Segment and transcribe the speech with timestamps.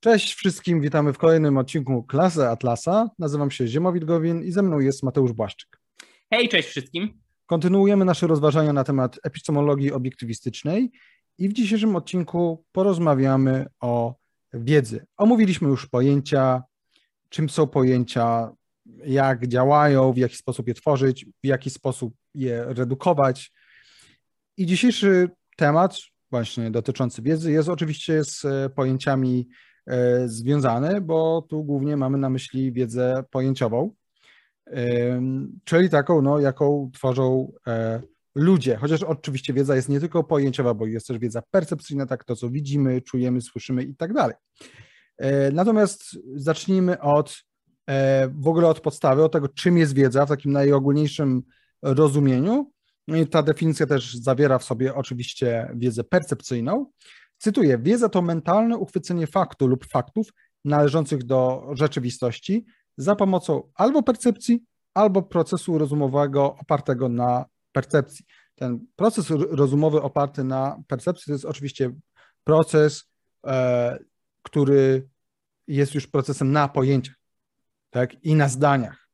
[0.00, 3.10] Cześć wszystkim, witamy w kolejnym odcinku Klasy Atlasa.
[3.18, 5.80] Nazywam się Ziemowit Gowin i ze mną jest Mateusz Błaszczyk.
[6.30, 7.20] Hej, cześć wszystkim.
[7.46, 10.90] Kontynuujemy nasze rozważania na temat epistemologii obiektywistycznej
[11.38, 14.14] i w dzisiejszym odcinku porozmawiamy o
[14.52, 15.06] wiedzy.
[15.16, 16.62] Omówiliśmy już pojęcia,
[17.28, 18.50] czym są pojęcia,
[19.04, 23.52] jak działają, w jaki sposób je tworzyć, w jaki sposób je redukować.
[24.56, 25.98] I dzisiejszy temat,
[26.30, 29.48] właśnie dotyczący wiedzy, jest oczywiście z pojęciami
[29.88, 33.94] E, związane, bo tu głównie mamy na myśli wiedzę pojęciową,
[35.64, 38.02] czyli taką, no, jaką tworzą e,
[38.34, 38.76] ludzie.
[38.76, 42.50] Chociaż oczywiście wiedza jest nie tylko pojęciowa, bo jest też wiedza percepcyjna, tak to, co
[42.50, 44.36] widzimy, czujemy, słyszymy i tak dalej.
[45.18, 47.48] E, natomiast zacznijmy od
[48.28, 51.42] w ogóle od podstawy, od tego, czym jest wiedza w takim najogólniejszym
[51.82, 52.72] rozumieniu.
[53.08, 56.86] No i ta definicja też zawiera w sobie oczywiście wiedzę percepcyjną,
[57.38, 60.32] Cytuję: Wiedza to mentalne uchwycenie faktu lub faktów
[60.64, 68.24] należących do rzeczywistości za pomocą albo percepcji, albo procesu rozumowego opartego na percepcji.
[68.54, 71.90] Ten proces rozumowy oparty na percepcji to jest oczywiście
[72.44, 73.04] proces,
[73.46, 73.98] e,
[74.42, 75.08] który
[75.68, 77.14] jest już procesem na pojęciach
[77.90, 79.08] tak, i na zdaniach,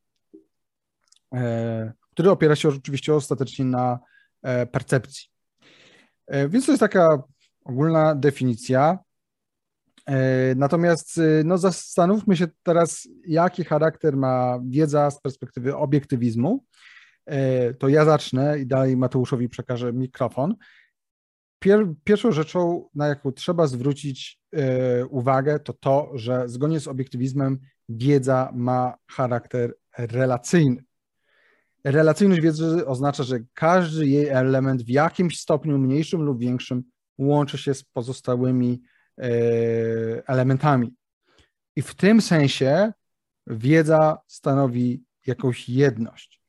[1.33, 3.99] e, który opiera się oczywiście ostatecznie na
[4.41, 5.27] e, percepcji.
[6.27, 7.23] E, więc to jest taka
[7.65, 8.99] ogólna definicja.
[10.05, 16.65] E, natomiast e, no, zastanówmy się teraz, jaki charakter ma wiedza z perspektywy obiektywizmu.
[17.25, 20.55] E, to ja zacznę i dalej Mateuszowi przekażę mikrofon.
[21.59, 24.39] Pier, pierwszą rzeczą, na jaką trzeba zwrócić
[25.09, 30.83] uwagę, to to, że zgodnie z obiektywizmem wiedza ma charakter relacyjny.
[31.83, 36.83] Relacyjność wiedzy oznacza, że każdy jej element w jakimś stopniu mniejszym lub większym
[37.17, 38.81] łączy się z pozostałymi
[39.17, 39.27] e,
[40.27, 40.93] elementami.
[41.75, 42.93] I w tym sensie
[43.47, 46.41] wiedza stanowi jakąś jedność.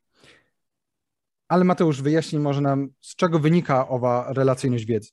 [1.47, 5.09] Ale Mateusz, wyjaśnij może nam, z czego wynika owa relacyjność wiedzy.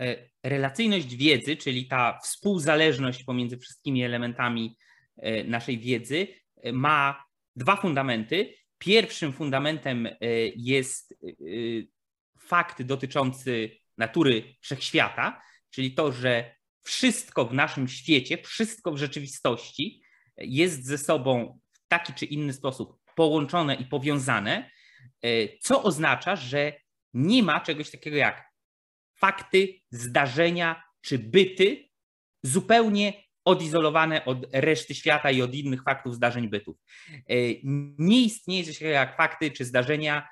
[0.00, 4.76] E, relacyjność wiedzy, czyli ta współzależność pomiędzy wszystkimi elementami
[5.16, 6.26] e, naszej wiedzy,
[6.72, 7.24] ma
[7.56, 8.54] dwa fundamenty.
[8.78, 10.08] Pierwszym fundamentem
[10.56, 11.14] jest
[12.38, 20.02] fakt dotyczący natury wszechświata, czyli to, że wszystko w naszym świecie, wszystko w rzeczywistości
[20.36, 24.70] jest ze sobą w taki czy inny sposób połączone i powiązane,
[25.22, 26.72] e, co oznacza, że
[27.14, 28.48] nie ma czegoś takiego jak
[29.14, 31.88] fakty, zdarzenia czy byty
[32.42, 33.12] zupełnie
[33.44, 36.76] odizolowane od reszty świata i od innych faktów, zdarzeń, bytów.
[37.10, 37.34] E,
[37.98, 40.28] nie istnieje coś takiego jak fakty czy zdarzenia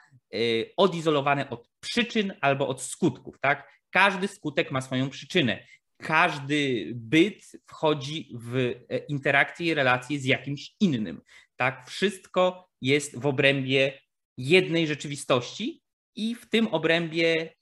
[0.76, 3.38] odizolowane od przyczyn albo od skutków.
[3.40, 3.70] Tak?
[3.90, 5.66] Każdy skutek ma swoją przyczynę.
[5.96, 11.20] Każdy byt wchodzi w e, interakcję i relację z jakimś innym.
[11.56, 11.90] Tak?
[11.90, 14.00] Wszystko jest w obrębie
[14.36, 15.82] jednej rzeczywistości
[16.16, 17.54] i w tym obrębie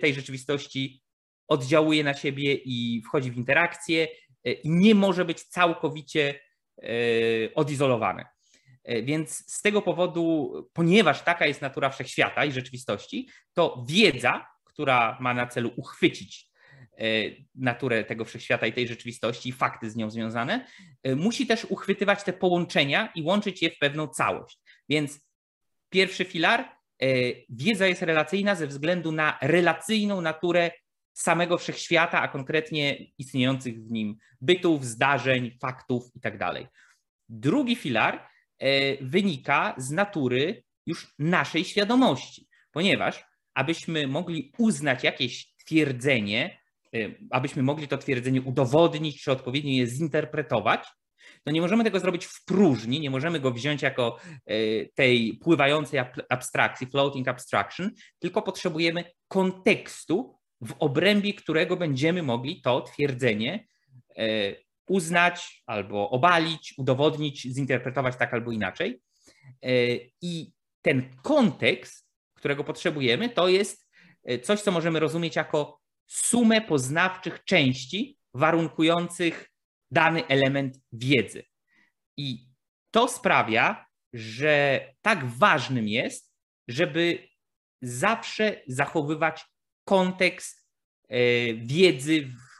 [0.00, 1.02] tej rzeczywistości
[1.48, 4.08] oddziałuje na siebie i wchodzi w interakcję,
[4.44, 6.40] E, i nie może być całkowicie
[6.82, 6.84] e,
[7.54, 8.22] odizolowane.
[8.22, 8.26] E,
[8.84, 15.34] więc z tego powodu, ponieważ taka jest natura wszechświata i rzeczywistości, to wiedza, która ma
[15.34, 16.50] na celu uchwycić
[17.54, 20.66] naturę tego wszechświata i tej rzeczywistości i fakty z nią związane,
[21.16, 24.58] musi też uchwytywać te połączenia i łączyć je w pewną całość.
[24.88, 25.20] Więc
[25.90, 26.68] pierwszy filar,
[27.48, 30.70] wiedza jest relacyjna ze względu na relacyjną naturę
[31.12, 36.38] samego wszechświata, a konkretnie istniejących w nim bytów, zdarzeń, faktów itd.
[36.38, 36.66] Tak
[37.28, 38.29] Drugi filar e,
[39.00, 46.60] wynika z natury już naszej świadomości, ponieważ abyśmy mogli uznać jakieś twierdzenie,
[46.94, 46.98] e,
[47.30, 50.86] abyśmy mogli to twierdzenie udowodnić, czy odpowiednio je zinterpretować,
[51.44, 54.54] to nie możemy tego zrobić w próżni, nie możemy go wziąć jako e,
[54.86, 63.66] tej pływającej abstrakcji, floating abstraction, tylko potrzebujemy kontekstu, w obrębie którego będziemy mogli to twierdzenie
[64.16, 64.54] e,
[64.90, 69.02] uznać albo obalić, udowodnić, zinterpretować tak albo inaczej.
[69.62, 69.70] E,
[70.22, 70.52] I
[70.82, 73.88] ten kontekst, którego potrzebujemy, to jest
[74.24, 79.50] e, coś, co możemy rozumieć jako sumę poznawczych części warunkujących
[79.90, 81.42] dany element wiedzy.
[82.16, 82.46] I
[82.90, 86.32] to sprawia, że tak ważnym jest,
[86.68, 87.28] żeby
[87.82, 89.44] zawsze zachowywać
[89.84, 90.66] kontekst
[91.08, 91.18] e,
[91.54, 92.50] wiedzy, w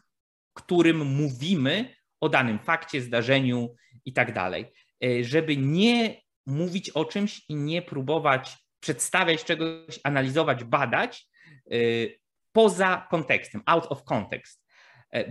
[0.55, 3.75] którym mówimy o danym fakcie, zdarzeniu
[4.05, 4.73] i tak dalej.
[5.05, 11.29] E, żeby nie mówić o czymś i nie próbować przedstawiać czegoś, analizować, badać
[11.71, 11.77] e,
[12.53, 14.61] poza kontekstem, out of context.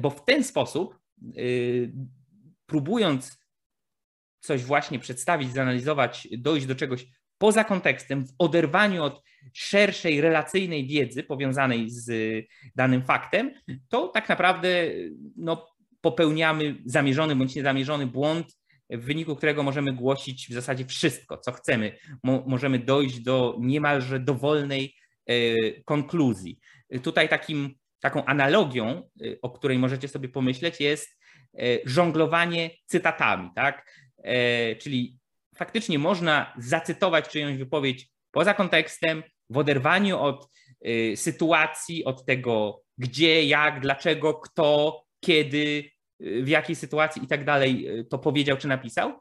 [0.02, 1.00] Bo w ten sposób
[2.66, 3.40] próbując
[4.40, 7.06] coś właśnie przedstawić, zanalizować, dojść do czegoś
[7.38, 12.12] poza kontekstem, w oderwaniu od szerszej relacyjnej wiedzy powiązanej z
[12.76, 13.54] danym faktem,
[13.90, 14.92] to tak naprawdę
[15.36, 15.68] no,
[16.02, 18.60] popełniamy zamierzony bądź niezamierzony błąd,
[18.90, 21.98] w wyniku którego możemy głosić w zasadzie wszystko, co chcemy.
[22.24, 25.34] Mo możemy dojść do niemalże dowolnej e,
[25.86, 26.60] konkluzji.
[27.04, 29.02] Tutaj takim, taką analogią, e,
[29.42, 31.20] o której możecie sobie pomyśleć, jest
[31.54, 34.10] e, żonglowanie cytatami, tak?
[34.80, 35.18] Czyli
[35.56, 40.50] faktycznie można zacytować czyjąś wypowiedź poza kontekstem, w oderwaniu od
[41.16, 48.04] sytuacji, od tego, gdzie, jak, dlaczego, kto, kiedy, w jakiej sytuacji i tak dalej e,
[48.04, 49.20] to powiedział czy napisał.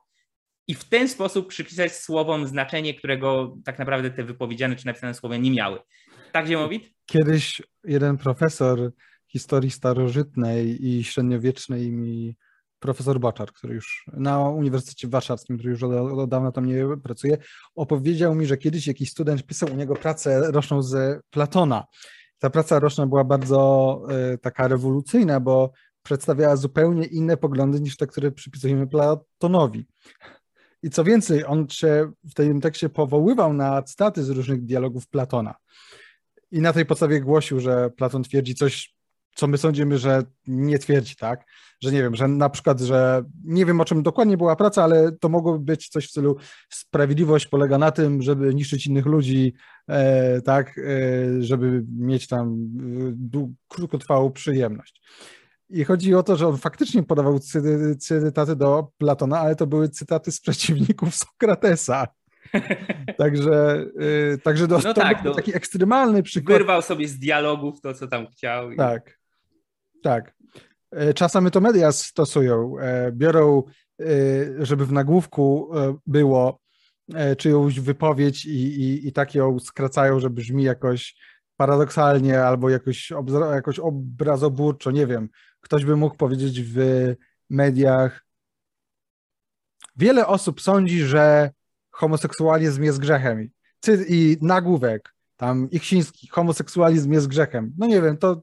[0.67, 5.37] I w ten sposób przypisać słowom znaczenie, którego tak naprawdę te wypowiedziane czy napisane słowa
[5.37, 5.79] nie miały.
[6.33, 6.91] Tak, Ziemowit?
[7.07, 8.93] Kiedyś jeden profesor
[9.29, 12.37] historii starożytnej i średniowiecznej mi
[12.79, 17.39] profesor Baczar, który już na Uniwersytecie Warszawskim, który już od, od dawna tam nie pracuje,
[17.75, 21.85] opowiedział mi, że kiedyś jakiś student pisał u niego pracę roczną z Platona.
[22.39, 24.01] Ta praca roczna była bardzo
[24.35, 25.73] y, taka rewolucyjna, bo
[26.09, 29.87] przedstawiała zupełnie inne poglądy niż te, które przypisujemy Platonowi.
[30.83, 35.55] I co więcej, on się w tym tekście powoływał na cytaty z różnych dialogów Platona.
[36.51, 38.95] I na tej podstawie głosił, że Platon twierdzi coś,
[39.35, 41.45] co my sądzimy, że nie twierdzi, tak?
[41.81, 45.13] Że nie wiem, że na przykład, że nie wiem o czym dokładnie była praca, ale
[45.13, 46.37] to mogłoby być coś w stylu
[46.71, 49.55] sprawiedliwość polega na tym, żeby niszczyć innych ludzi,
[49.89, 52.69] e, tak, e, żeby mieć tam
[53.35, 55.01] e, krótkotrwałą przyjemność.
[55.71, 57.39] I chodzi o to, że on faktycznie podawał
[57.99, 62.07] cytaty do Platona, ale to były cytaty z przeciwników Sokratesa.
[63.19, 66.59] także, yy, także do, no to tak, był no, taki ekstremalny przykład.
[66.59, 68.75] Wyrwał sobie z dialogów to, co tam chciał.
[68.77, 69.19] Tak,
[70.03, 70.35] tak.
[70.91, 72.79] E, czasami to media stosują.
[72.79, 73.63] E, biorą,
[74.01, 74.05] e,
[74.59, 75.71] żeby w nagłówku
[76.07, 76.61] było
[77.39, 81.17] czyjąś wypowiedź i, i, i tak ją skracają, że brzmi jakoś
[81.57, 83.13] paradoksalnie albo jakoś,
[83.53, 85.29] jakoś obrazoburczo, nie wiem
[85.61, 86.79] ktoś by mógł powiedzieć w
[87.51, 88.25] mediach,
[89.97, 91.51] wiele osób sądzi, że
[91.91, 93.51] homoseksualizm jest grzechem.
[94.09, 97.73] I nagłówek, tam Ichsiński, homoseksualizm jest grzechem.
[97.79, 98.43] No nie wiem, to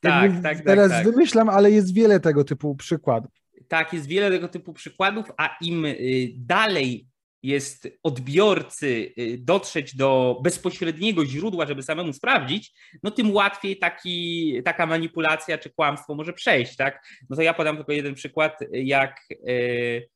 [0.00, 3.30] tak, tak, tak, teraz tak, wymyślam, ale jest wiele tego typu przykładów.
[3.68, 5.96] Tak, jest wiele tego typu przykładów, a im y,
[6.36, 7.07] dalej
[7.42, 14.86] jest odbiorcy y, dotrzeć do bezpośredniego źródła, żeby samemu sprawdzić, no tym łatwiej taki, taka
[14.86, 17.06] manipulacja czy kłamstwo może przejść, tak?
[17.30, 20.08] No to ja podam tylko jeden przykład, jak y,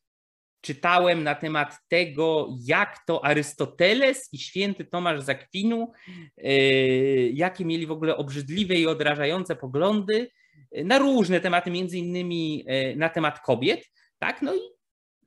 [0.61, 5.93] czytałem na temat tego, jak to Arystoteles i święty Tomasz z Akwinu,
[6.39, 10.31] y, jakie mieli w ogóle obrzydliwe i odrażające poglądy
[10.85, 12.65] na różne tematy, między innymi
[12.97, 13.85] na temat kobiet,
[14.19, 14.43] tak?
[14.43, 14.61] No i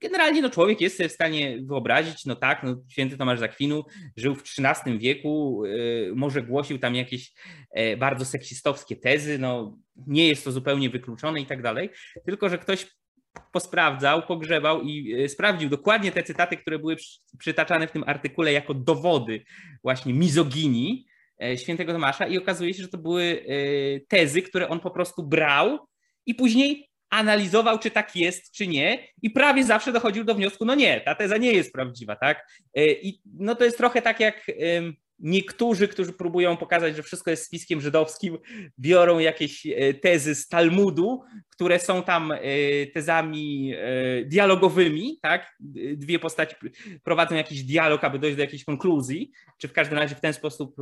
[0.01, 3.83] generalnie no, człowiek jest sobie w stanie wyobrazić, no tak, no, święty Tomasz Zakwinu
[4.17, 7.33] żył w XIII wieku, yy, może głosił tam jakieś
[7.75, 9.77] yy, bardzo seksistowskie tezy, no
[10.07, 11.89] nie jest to zupełnie wykluczone i tak dalej,
[12.25, 12.87] tylko że ktoś
[13.51, 18.53] posprawdzał, pogrzebał i yy, sprawdził dokładnie te cytaty, które były przy, przytaczane w tym artykule
[18.53, 19.43] jako dowody
[19.83, 21.05] właśnie mizoginii
[21.39, 23.45] yy, świętego Tomasza i okazuje się, że to były
[24.07, 25.79] tezy, które on po prostu brał
[26.25, 30.75] i później analizował, czy tak jest, czy nie, i prawie zawsze dochodził do wniosku, no
[30.75, 32.47] nie, ta teza nie jest prawdziwa, tak?
[32.73, 34.51] E, I no to jest trochę tak jak
[35.19, 38.37] niektórzy, którzy próbują pokazać, że wszystko jest spiskiem żydowskim,
[38.79, 42.37] biorą jakieś e, tezy z Talmudu, które są tam e,
[42.93, 43.73] tezami
[44.25, 45.55] dialogowymi, tak?
[45.95, 46.55] Dwie postaci
[47.03, 50.75] prowadzą jakiś dialog, aby dojść do jakiejś konkluzji, czy w każdym razie w ten sposób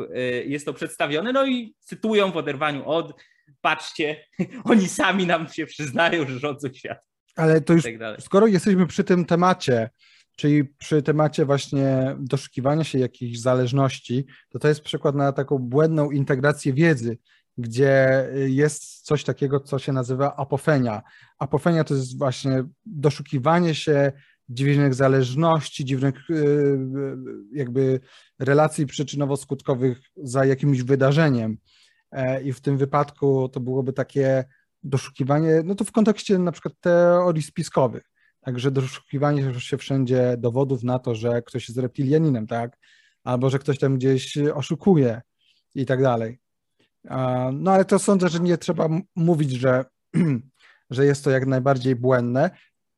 [0.45, 3.13] jest to przedstawione, no i cytują w oderwaniu od
[3.61, 4.25] patrzcie,
[4.71, 6.97] oni sami nam się przyznają, że rządzą świat.
[7.35, 9.89] Ale to już, tak skoro jesteśmy przy tym temacie,
[10.35, 16.11] czyli przy temacie właśnie doszukiwania się jakichś zależności, to to jest przykład na taką błędną
[16.11, 17.17] integrację wiedzy,
[17.57, 21.01] gdzie jest coś takiego, co się nazywa apofenia.
[21.39, 24.11] Apofenia to jest właśnie doszukiwanie się
[24.49, 26.77] dziwnych zależności, dziwnych y,
[27.53, 27.99] jakby
[28.39, 31.57] relacji przyczynowo-skutkowych za jakimś wydarzeniem.
[32.13, 34.45] E, i w tym wypadku to byłoby takie
[34.83, 38.03] doszukiwanie, no to w kontekście na przykład teorii spiskowych,
[38.41, 42.77] także doszukiwanie się wszędzie dowodów na to, że ktoś jest reptilianinem, tak,
[43.23, 45.21] albo że ktoś tam gdzieś oszukuje
[45.75, 46.39] i tak dalej.
[47.53, 49.85] No ale to sądzę, że nie trzeba mówić, że,
[50.89, 52.49] że jest to jak najbardziej błędne.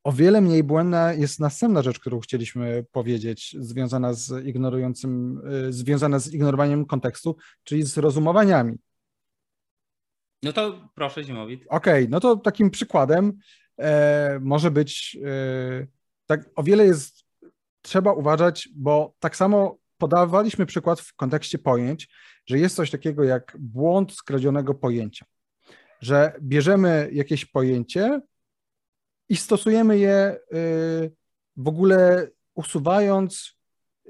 [0.04, 6.18] O wiele mniej błędna jest następna rzecz, którą chcieliśmy powiedzieć, związana z ignorującym, y, związana
[6.18, 8.78] z ignorowaniem kontekstu, czyli z rozumowaniami.
[10.46, 11.64] No to proszę, Zimowit.
[11.68, 13.38] Okej, okay, no to takim przykładem
[13.78, 15.86] e, może być, e,
[16.26, 17.24] tak o wiele jest,
[17.82, 22.08] trzeba uważać, bo tak samo podawaliśmy przykład w kontekście pojęć,
[22.46, 25.26] że jest coś takiego jak błąd skradzionego pojęcia,
[26.00, 28.20] że bierzemy jakieś pojęcie
[29.28, 31.12] i stosujemy je y,
[31.56, 33.58] w ogóle usuwając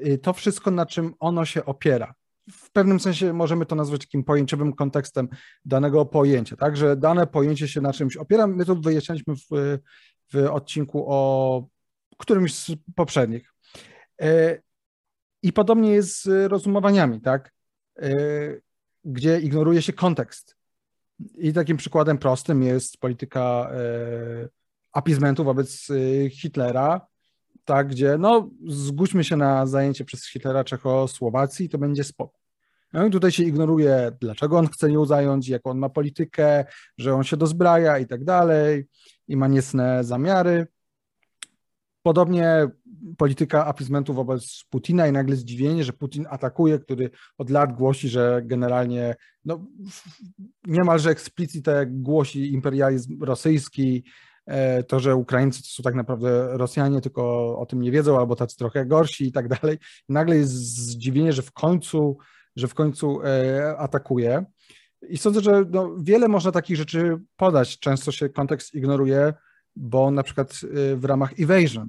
[0.07, 2.15] y, to wszystko, na czym ono się opiera.
[2.51, 5.29] W pewnym sensie możemy to nazwać takim pojęciowym kontekstem
[5.65, 8.47] danego pojęcia, tak, że dane pojęcie się na czymś opiera.
[8.47, 9.79] My to wyjaśnialiśmy w,
[10.33, 11.69] w odcinku o
[12.19, 13.53] którymś z poprzednich.
[14.23, 14.63] Y,
[15.43, 17.53] I podobnie jest z rozumowaniami, tak,
[19.05, 20.57] gdzie ignoruje się kontekst.
[21.39, 23.71] I takim przykładem prostym jest polityka
[24.93, 25.89] apizmentu wobec
[26.31, 27.07] Hitlera,
[27.67, 32.39] tak, gdzie no zgódźmy się na zajęcie przez Hitlera Czechosłowacji, to będzie spoko.
[32.93, 36.65] No tutaj się ignoruje, dlaczego on chce ją zająć, jaką on ma politykę,
[36.99, 38.87] że on się dozbraja i tak dalej,
[39.29, 40.67] i ma niecne zamiary.
[42.03, 42.69] Podobnie
[43.19, 48.43] polityka apizmentu wobec Putina i nagle zdziwienie, że Putin atakuje, który od lat głosi, że
[48.45, 49.67] generalnie no,
[50.65, 54.05] niemalże eksplicite głosi imperializm rosyjski,
[54.89, 58.57] to, że Ukraińcy to są tak naprawdę Rosjanie, tylko o tym nie wiedzą, albo tacy
[58.57, 59.79] trochę gorsi i tak dalej.
[60.09, 62.19] Nagle jest zdziwienie, że w końcu,
[62.57, 64.45] że w końcu e, atakuje.
[65.09, 67.79] I sądzę, że no, wiele można takich rzeczy podać.
[67.79, 69.35] Często się kontekst ignoruje,
[69.77, 70.61] bo na przykład
[70.93, 71.89] e, w ramach evasion,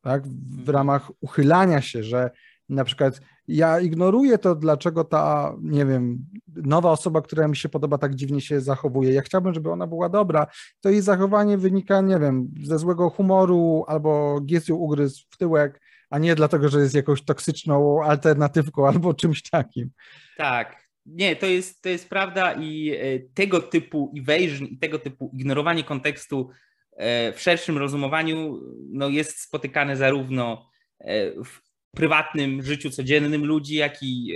[0.00, 0.70] tak, w mhm.
[0.70, 2.30] ramach uchylania się, że
[2.68, 6.26] na przykład ja ignoruję to, dlaczego ta, nie wiem,
[6.66, 9.12] nowa osoba, która mi się podoba, tak dziwnie się zachowuje.
[9.12, 10.46] Ja chciałbym, żeby ona była dobra.
[10.80, 16.18] To jej zachowanie wynika, nie wiem, ze złego humoru albo giesiu ugryzł w tyłek, a
[16.18, 19.90] nie dlatego, że jest jakąś toksyczną alternatywką albo czymś takim.
[20.36, 20.82] Tak.
[21.06, 25.84] Nie, to jest, to jest prawda i e, tego typu evasion i tego typu ignorowanie
[25.84, 26.50] kontekstu
[26.92, 28.60] e, w szerszym rozumowaniu
[28.92, 31.60] no, jest spotykane zarówno e, w
[31.96, 34.34] prywatnym życiu codziennym ludzi, jak i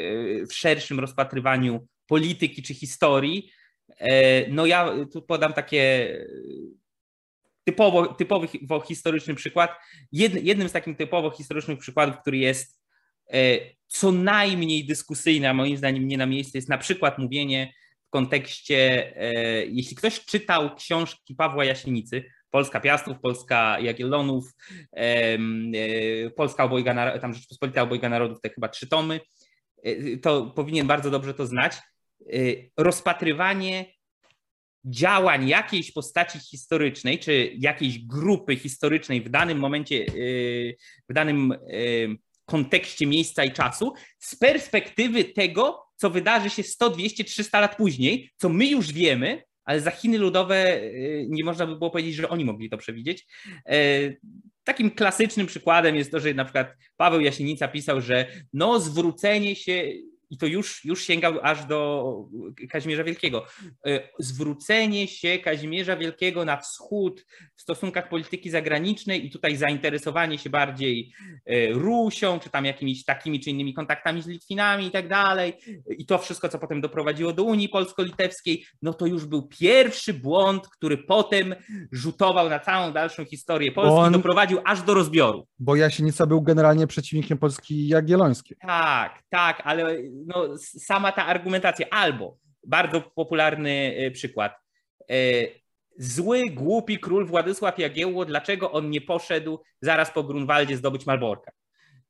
[0.48, 3.50] w szerszym rozpatrywaniu polityki czy historii.
[3.98, 6.12] E, no ja tu podam takie
[7.64, 8.48] typowo, typowy
[8.86, 9.70] historyczny przykład.
[10.12, 12.80] jednym z takich typowo historycznych przykładów, który jest
[13.32, 17.72] e, co najmniej dyskusyjny, a moim zdaniem nie na miejsce, jest na przykład mówienie
[18.06, 19.12] w kontekście,
[19.68, 22.24] jeśli ktoś czytał książki Pawła Jasienicy,
[22.56, 24.54] Polska Piastów, Polska Jagiellonów,
[24.96, 25.38] e,
[26.36, 29.20] Polska Obojga, tam Rzeczpospolita Obojga Narodów, te chyba trzy tomy,
[29.82, 31.76] e, to powinien bardzo dobrze to znać.
[32.20, 32.38] E,
[32.76, 33.84] rozpatrywanie
[34.84, 40.06] działań jakiejś postaci historycznej, czy jakiejś grupy historycznej w danym momencie,
[41.08, 41.54] w danym
[42.44, 48.30] kontekście miejsca i czasu, z perspektywy tego, co wydarzy się 100, 200, 300 lat później,
[48.36, 52.28] co my już wiemy, ale za Chiny Ludowe y, nie można by było powiedzieć, że
[52.28, 53.26] oni mogli to przewidzieć.
[54.64, 59.92] Takim klasycznym przykładem jest to, że na przykład Paweł Jasienica pisał, że no zwrócenie się
[60.30, 62.14] i to już, już sięgał aż do
[62.70, 63.46] Kazimierza Wielkiego.
[63.86, 70.50] E, zwrócenie się Kazimierza Wielkiego na wschód w stosunkach polityki zagranicznej i tutaj zainteresowanie się
[70.50, 71.12] bardziej
[71.46, 75.52] e, Rusią, czy tam jakimiś takimi czy innymi kontaktami z Litwinami i tak dalej.
[75.98, 80.68] I to wszystko, co potem doprowadziło do Unii Polsko-Litewskiej, no to już był pierwszy błąd,
[80.68, 81.54] który potem
[81.92, 84.10] rzutował na całą dalszą historię Polski On...
[84.10, 85.46] i doprowadził aż do rozbioru.
[85.58, 88.56] Bo Jasienica był generalnie przeciwnikiem Polski Jagiellońskiej.
[88.60, 94.52] Tak, tak, ale no, sama ta argumentacja, albo bardzo popularny e, przykład.
[95.10, 95.14] E,
[95.98, 101.52] zły, głupi król Władysław Jagiełło, dlaczego on nie poszedł zaraz po Grunwaldzie zdobyć Malborka?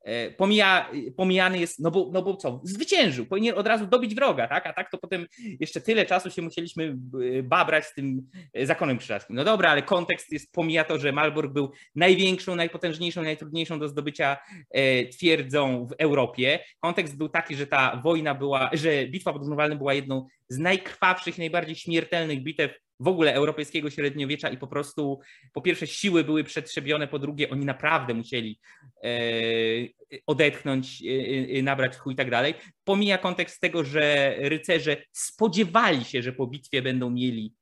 [0.07, 4.49] E, pomija, pomijany jest, no bo, no bo co, zwyciężył, powinien od razu dobić wroga,
[4.49, 4.67] tak?
[4.67, 5.27] A tak to potem
[5.61, 6.97] jeszcze tyle czasu się musieliśmy
[7.39, 9.37] e, babrać z tym e, zakonem krzyżackim.
[9.37, 14.37] No dobra, ale kontekst jest, pomija to, że Malbork był największą, najpotężniejszą, najtrudniejszą do zdobycia
[15.13, 16.59] twierdzą w Europie.
[16.81, 21.39] Kontekst był taki, że ta wojna była, że bitwa pod Grunwaldem była jedną z najkrwawszych,
[21.39, 25.21] najbardziej śmiertelnych bitew w ogóle europejskiego średniowiecza i po prostu
[25.53, 28.61] po pierwsze siły były przetrzebione, po drugie oni naprawdę musieli
[29.05, 29.11] e,
[30.27, 32.55] odetchnąć, e, e, nabrać chuj i tak dalej.
[32.85, 37.55] Pomija kontekst tego, że rycerze spodziewali się, że po bitwie będą mieli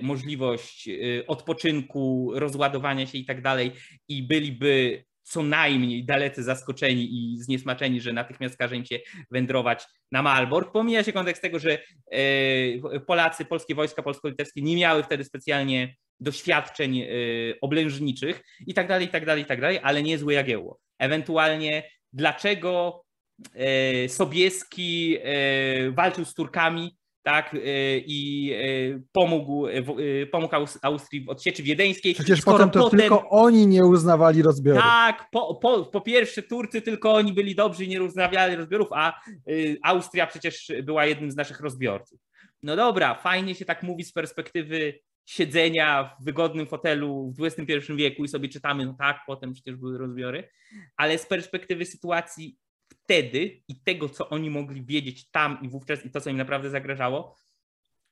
[0.00, 0.88] możliwość
[1.26, 3.72] odpoczynku, rozładowania się i tak dalej
[4.08, 8.98] i byliby co najmniej dalecy zaskoczeni i zniesmaczeni, że natychmiast każe im się
[9.30, 10.72] wędrować na Malbork.
[10.72, 11.78] Pomija się kontekst tego, że
[12.10, 17.06] e, Polacy, polskie wojska polsko-litewskie nie miały wtedy specjalnie doświadczeń e,
[17.60, 20.78] oblężniczych i tak dalej, i tak dalej, i tak dalej, ale niezłe Jagiełło.
[20.98, 23.04] Ewentualnie dlaczego
[23.54, 25.18] e, Sobieski
[25.92, 26.97] walczył z Turkami
[27.28, 27.56] tak,
[28.06, 28.52] i
[29.12, 29.66] pomógł,
[30.32, 32.14] pomógł Austrii w odsieczy wiedeńskiej.
[32.14, 33.00] Przecież potem to potem...
[33.00, 34.80] tylko oni nie uznawali rozbioru.
[34.80, 39.20] Tak, po, po, po pierwsze Turcy tylko oni byli dobrzy i nie uznawiali rozbiorów, a
[39.82, 42.20] Austria przecież była jednym z naszych rozbiorców.
[42.62, 48.24] No dobra, fajnie się tak mówi z perspektywy siedzenia w wygodnym fotelu w XXI wieku
[48.24, 50.48] i sobie czytamy, no tak, potem przecież były rozbiory,
[50.96, 52.56] ale z perspektywy sytuacji
[53.08, 56.70] wtedy i tego, co oni mogli wiedzieć tam i wówczas i to, co im naprawdę
[56.70, 57.36] zagrażało,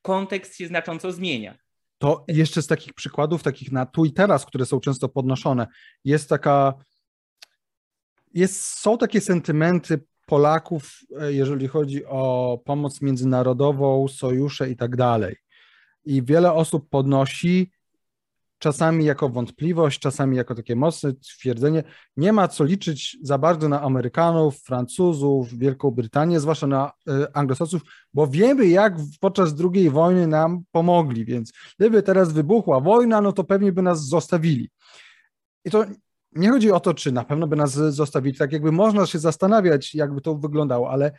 [0.03, 1.59] kontekst się znacząco zmienia.
[1.99, 5.67] To jeszcze z takich przykładów, takich na tu i teraz, które są często podnoszone,
[6.05, 6.75] jest taka,
[8.35, 15.37] jest, są takie sentymenty Polaków, e, jeżeli chodzi o pomoc międzynarodową, sojusze i tak dalej.
[16.05, 17.71] I wiele osób podnosi,
[18.59, 21.85] czasami jako wątpliwość, czasami jako takie mocne twierdzenie,
[22.17, 27.83] nie ma co liczyć za bardzo na Amerykanów, Francuzów, Wielką Brytanię, zwłaszcza na y, Anglosasów,
[28.15, 33.45] bo wiemy, jak podczas II wojny nam pomogli, więc gdyby teraz wybuchła wojna, no to
[33.45, 34.71] pewnie by nas zostawili.
[35.65, 35.85] I to
[36.33, 39.95] nie chodzi o to, czy na pewno by nas zostawili, tak jakby można się zastanawiać,
[39.95, 41.13] jakby to wyglądało, ale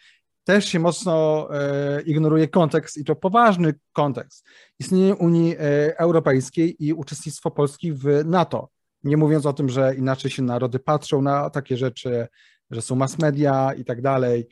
[0.48, 4.46] też się mocno e, ignoruje kontekst i to poważny kontekst.
[4.80, 8.70] Istnienie Unii e, Europejskiej i uczestnictwo Polski w NATO.
[9.04, 12.27] Nie mówiąc o tym, że inaczej się narody patrzą na takie rzeczy,
[12.72, 14.48] że są mass media i tak dalej,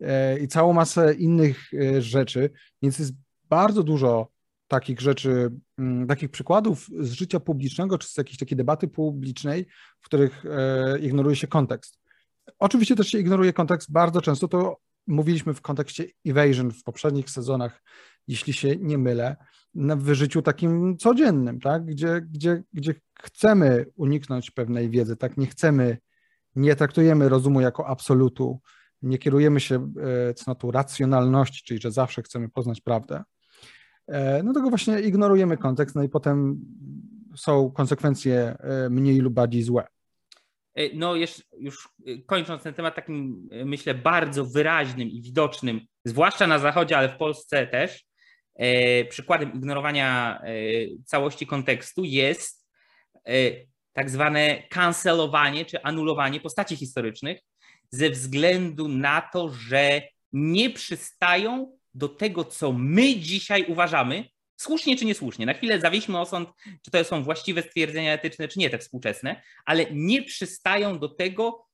[0.00, 2.50] e, i całą masę innych rzeczy,
[2.82, 3.12] więc jest
[3.48, 4.28] bardzo dużo
[4.68, 9.66] takich rzeczy, mm, takich przykładów z życia publicznego, czy z jakiejś takiej debaty publicznej,
[10.00, 10.44] w których
[11.00, 11.98] ignoruje się kontekst.
[12.58, 14.76] Oczywiście też się ignoruje kontekst bardzo często, to
[15.06, 17.82] mówiliśmy w kontekście evasion w poprzednich sezonach,
[18.28, 19.36] jeśli się nie mylę,
[19.74, 21.84] w życiu takim codziennym, tak?
[21.84, 25.36] gdzie, gdzie, gdzie chcemy uniknąć pewnej wiedzy, tak?
[25.36, 25.98] nie chcemy,
[26.56, 28.60] nie traktujemy rozumu jako absolutu,
[29.02, 29.92] nie kierujemy się
[30.28, 33.22] e, cnotą racjonalności, czyli że zawsze chcemy poznać prawdę,
[34.06, 36.60] e, no tego właśnie ignorujemy kontekst, no i potem
[37.36, 39.86] są konsekwencje e, mniej lub bardziej złe.
[40.74, 41.14] E, no
[41.58, 46.98] już, e, kończąc ten temat takim, e, myślę, bardzo wyraźnym i widocznym, zwłaszcza na Zachodzie,
[46.98, 48.10] ale w Polsce też,
[49.08, 50.42] przykładem ignorowania
[51.04, 52.68] całości kontekstu jest
[53.92, 57.40] tak zwane kancelowanie czy anulowanie postaci historycznych
[57.90, 60.02] ze względu na to, że
[60.32, 64.24] nie przystają do tego, co my dzisiaj uważamy,
[64.60, 65.46] Słusznie czy niesłusznie.
[65.46, 66.48] Na chwilę zawieźmy osąd,
[66.82, 71.66] czy to są właściwe stwierdzenia etyczne, czy nie te współczesne, ale nie przystają do tego,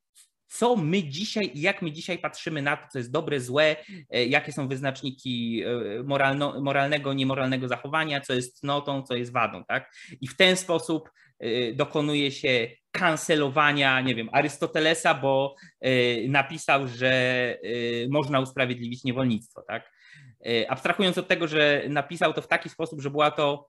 [0.47, 3.77] co my dzisiaj i jak my dzisiaj patrzymy na to, co jest dobre, złe,
[4.11, 9.65] e, jakie są wyznaczniki e, moralno, moralnego, niemoralnego zachowania, co jest cnotą, co jest wadą.
[9.65, 9.93] Tak?
[10.21, 15.55] I w ten sposób e, dokonuje się kancelowania, nie wiem, Arystotelesa, bo
[16.29, 17.59] napisał, że
[18.11, 19.63] można usprawiedliwić niewolnictwo.
[19.69, 19.96] Tak?
[20.47, 23.69] E, abstrahując od tego, że napisał to w taki sposób, że była to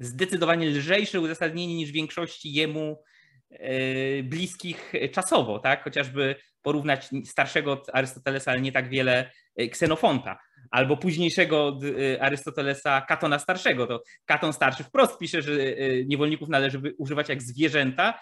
[0.00, 3.02] zdecydowanie lżejsze uzasadnienie niż większości jemu
[3.50, 5.84] e, bliskich czasowo, tak?
[5.84, 9.30] Chociażby porównać starszego Arystotelesa, ale nie tak wiele
[9.72, 10.38] Ksenofonta
[10.76, 13.86] albo późniejszego od y, Arystotelesa Katona Starszego.
[13.86, 18.20] To Katon Starszy wprost pisze, że y, niewolników należy używać jak zwierzęta,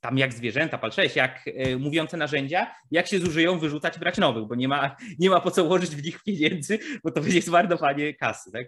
[0.00, 4.54] tam jak zwierzęta, palcześ, jak y, mówiące narzędzia, jak się zużyją, wyrzucać, brać nowych, bo
[4.54, 8.52] nie ma, nie ma po co ułożyć w nich pieniędzy, bo to będzie zmarnowanie kasy.
[8.52, 8.66] Tak?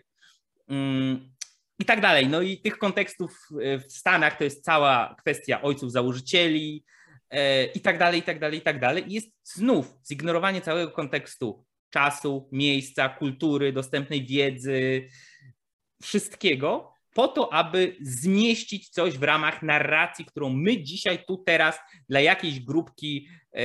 [0.68, 1.32] Mm,
[1.78, 2.28] I tak dalej.
[2.28, 3.48] No i tych kontekstów
[3.88, 6.84] w Stanach to jest cała kwestia ojców założycieli,
[7.74, 9.04] i tak dalej, i tak dalej, i tak dalej.
[9.10, 15.08] I jest znów zignorowanie całego kontekstu czasu, miejsca, kultury, dostępnej wiedzy,
[16.02, 22.20] wszystkiego, po to, aby zmieścić coś w ramach narracji, którą my dzisiaj, tu, teraz dla
[22.20, 23.62] jakiejś grupki e,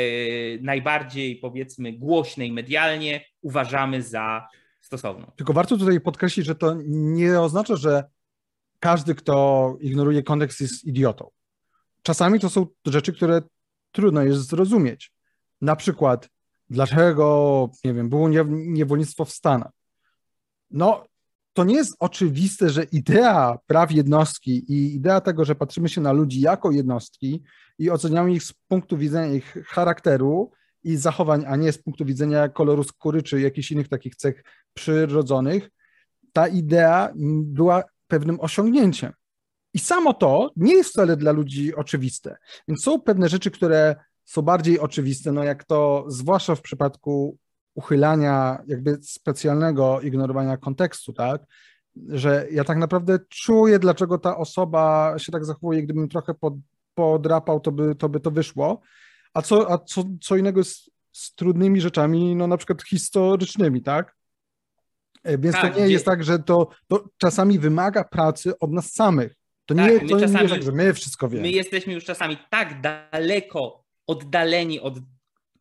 [0.61, 4.47] najbardziej, powiedzmy, głośnej medialnie uważamy za
[4.81, 5.31] stosowną.
[5.35, 8.03] Tylko warto tutaj podkreślić, że to nie oznacza, że
[8.79, 11.29] każdy, kto ignoruje kontekst, jest idiotą.
[12.01, 13.41] Czasami to są rzeczy, które
[13.91, 15.11] trudno jest zrozumieć.
[15.61, 16.29] Na przykład
[16.69, 19.71] Dlaczego, nie wiem, było niewolnictwo w Stanach?
[20.71, 21.05] No,
[21.53, 26.11] to nie jest oczywiste, że idea praw jednostki i idea tego, że patrzymy się na
[26.11, 27.43] ludzi jako jednostki
[27.79, 30.51] i oceniamy ich z punktu widzenia ich charakteru
[30.83, 35.69] i zachowań, a nie z punktu widzenia koloru skóry czy jakichś innych takich cech przyrodzonych,
[36.33, 39.13] ta idea była pewnym osiągnięciem.
[39.73, 42.37] I samo to nie jest wcale dla ludzi oczywiste.
[42.67, 43.95] Więc są pewne rzeczy, które
[44.25, 47.37] są bardziej oczywiste, no jak to zwłaszcza w przypadku
[47.75, 51.41] uchylania jakby specjalnego ignorowania kontekstu, tak,
[52.07, 56.53] że ja tak naprawdę czuję, dlaczego ta osoba się tak zachowuje, gdybym trochę pod,
[56.93, 58.81] podrapał, to by, to by to wyszło,
[59.33, 64.15] a co, a co, co innego z, z trudnymi rzeczami, no na przykład historycznymi, tak,
[65.25, 65.93] E, więc tak, to nie gdzie...
[65.93, 69.35] jest tak, że to, to czasami wymaga pracy od nas samych.
[69.65, 71.41] To nie, tak, to czasami, nie jest tak, że my wszystko wiemy.
[71.41, 74.99] My jesteśmy już czasami tak daleko oddaleni od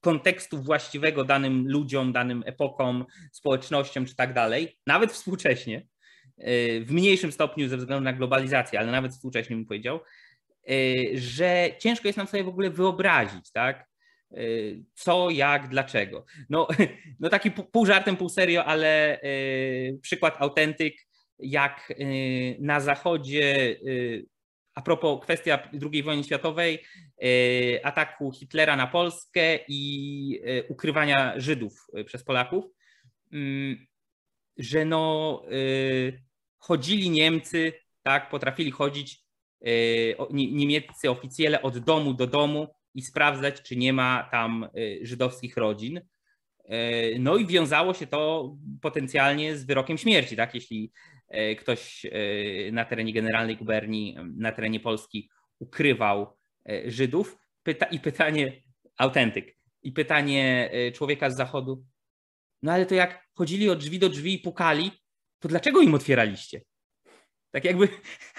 [0.04, 5.86] kontekstu właściwego danym ludziom, danym epokom, społecznościom czy tak dalej, nawet współcześnie,
[6.38, 10.00] e, w mniejszym stopniu ze względu na globalizację, ale nawet współcześnie bym powiedział,
[10.68, 10.72] e,
[11.14, 13.86] że ciężko jest nam sobie w ogóle wyobrazić, tak?
[14.32, 14.36] E,
[14.94, 16.24] co, jak, dlaczego.
[16.50, 16.68] No,
[17.20, 19.20] no taki pół żartem, pół serio, ale
[20.02, 20.94] przykład autentyk,
[21.38, 21.92] jak
[22.58, 23.76] na zachodzie
[24.74, 26.84] a propos kwestia II wojny światowej,
[27.22, 32.64] e, ataku Hitlera na Polskę i e, ukrywania Żydów e, przez Polaków,
[33.32, 33.86] mm,
[34.58, 35.42] że no,
[36.58, 39.24] chodzili Niemcy, tak, potrafili chodzić
[40.30, 44.68] niemieccy oficjele od domu do domu i sprawdzać, czy nie ma tam
[45.02, 46.00] żydowskich rodzin.
[47.18, 48.50] No i wiązało się to
[48.80, 50.54] potencjalnie z wyrokiem śmierci, tak?
[50.54, 50.92] Jeśli
[51.34, 52.10] E, ktoś e,
[52.72, 56.36] na terenie Generalnej Guberni, na terenie Polski ukrywał
[56.68, 57.38] e, Żydów.
[57.62, 58.62] Pyta, I pytanie,
[58.98, 61.84] autentyk, i pytanie człowieka z zachodu,
[62.62, 64.90] no ale to jak chodzili od drzwi do drzwi i pukali,
[65.38, 66.60] to dlaczego im otwieraliście?
[67.50, 67.88] Tak jakby,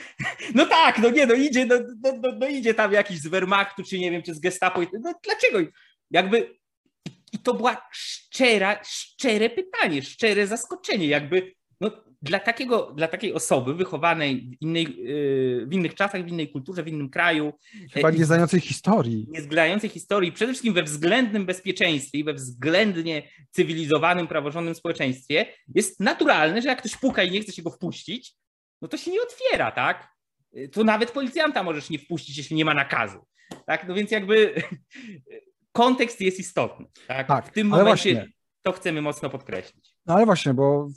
[0.55, 3.83] no tak, no nie, no idzie, no, no, no, no idzie tam jakiś z Wehrmachtu,
[3.83, 5.59] czy nie wiem, czy z Gestapo, no dlaczego?
[6.11, 6.57] Jakby,
[7.35, 13.73] i to była szczera, szczere pytanie, szczere zaskoczenie, jakby, no dla, takiego, dla takiej osoby
[13.73, 17.53] wychowanej w, innej, yy, w innych czasach, w innej kulturze, w innym kraju.
[17.93, 19.27] Chyba nie znającej historii.
[19.29, 25.45] Nie znającej historii, przede wszystkim we względnym bezpieczeństwie i we względnie cywilizowanym, praworządnym społeczeństwie,
[25.75, 28.33] jest naturalne, że jak ktoś puka i nie chce się go wpuścić,
[28.81, 30.07] no to się nie otwiera, tak?
[30.71, 33.25] To nawet policjanta możesz nie wpuścić, jeśli nie ma nakazu.
[33.65, 33.87] Tak?
[33.87, 34.63] No więc jakby
[35.75, 36.85] kontekst jest istotny.
[37.07, 37.27] Tak?
[37.27, 38.33] tak w tym momencie właśnie.
[38.61, 39.95] to chcemy mocno podkreślić.
[40.05, 40.87] No ale właśnie, bo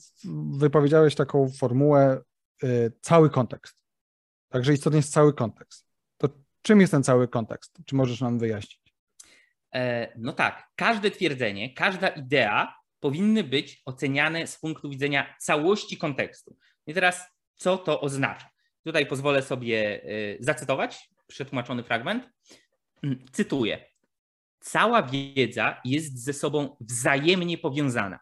[0.59, 2.21] wypowiedziałeś taką formułę
[2.64, 3.77] y, cały kontekst.
[4.49, 5.87] Także istotny jest cały kontekst.
[6.17, 6.29] To
[6.62, 7.79] czym jest ten cały kontekst?
[7.87, 8.95] Czy możesz nam wyjaśnić?
[9.75, 16.57] E, no tak, każde twierdzenie, każda idea powinny być oceniane z punktu widzenia całości kontekstu.
[16.87, 17.23] I teraz
[17.57, 18.49] co to oznacza?
[18.85, 22.29] Tutaj pozwolę sobie y, zacytować przetłumaczony fragment.
[23.33, 23.88] Cytuję.
[24.70, 28.18] Cała wiedza jest ze sobą wzajemnie powiązana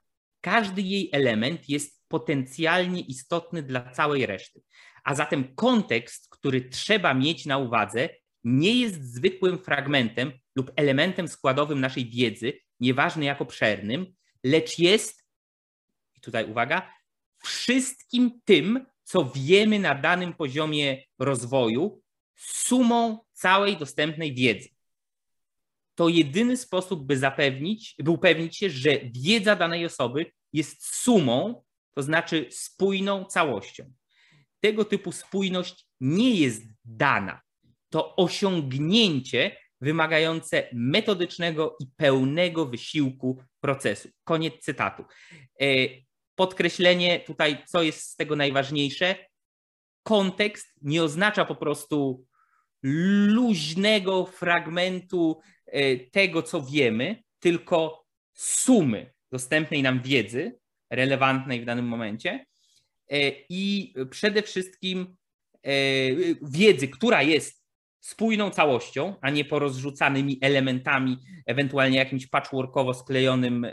[0.46, 4.62] każdy jej element jest potencjalnie istotny dla całej reszty.
[5.04, 8.09] A zatem kontekst, który trzeba mieć na uwadze,
[8.44, 15.24] nie jest zwykłym fragmentem lub elementem składowym naszej wiedzy, nieważny jak obszernym, lecz jest,
[16.14, 16.92] i tutaj uwaga,
[17.42, 22.02] wszystkim tym, co wiemy na danym poziomie rozwoju,
[22.37, 24.75] sumą całej dostępnej wiedzy
[25.96, 32.02] to jedyny sposób, by zapewnić, by upewnić się, że wiedza danej osoby jest sumą, to
[32.02, 33.92] znaczy spójną całością.
[34.61, 37.40] Tego typu spójność nie jest dana.
[37.90, 44.09] To osiągnięcie wymagające metodycznego i pełnego wysiłku procesu.
[44.24, 45.04] Koniec cytatu.
[45.61, 45.66] E,
[46.35, 49.16] podkreślenie tutaj, co jest z tego najważniejsze.
[50.02, 52.26] Kontekst nie oznacza po prostu
[52.82, 55.40] luźnego fragmentu
[56.12, 60.59] tego, co wiemy, tylko sumy dostępnej nam wiedzy,
[60.90, 62.46] relevantnej w danym momencie
[63.11, 65.16] e, i przede wszystkim
[65.62, 65.70] e,
[66.42, 67.62] wiedzy, która jest
[68.00, 73.66] spójną całością, a nie porozrzucanymi elementami, ewentualnie jakimś patchworkowo sklejonym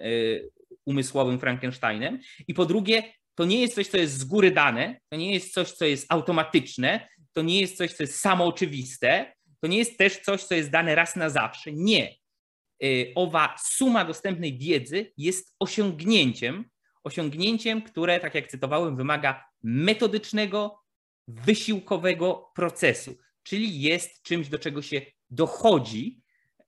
[0.86, 2.19] umysłowym Frankensteinem.
[2.47, 3.03] I po drugie,
[3.36, 6.06] to nie jest coś, co jest z góry dane, to nie jest coś, co jest
[6.10, 10.69] automatyczne, to nie jest coś, co jest samooczywiste, to nie jest też coś, co jest
[10.69, 11.71] dane raz na zawsze.
[11.71, 12.15] Nie.
[12.84, 16.65] Y, owa suma dostępnej wiedzy jest osiągnięciem,
[17.04, 20.80] osiągnięciem, które, tak jak cytowałem, wymaga metodycznego,
[21.28, 26.21] wysiłkowego procesu, czyli jest czymś, do czego się dochodzi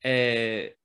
[0.05, 0.77] y,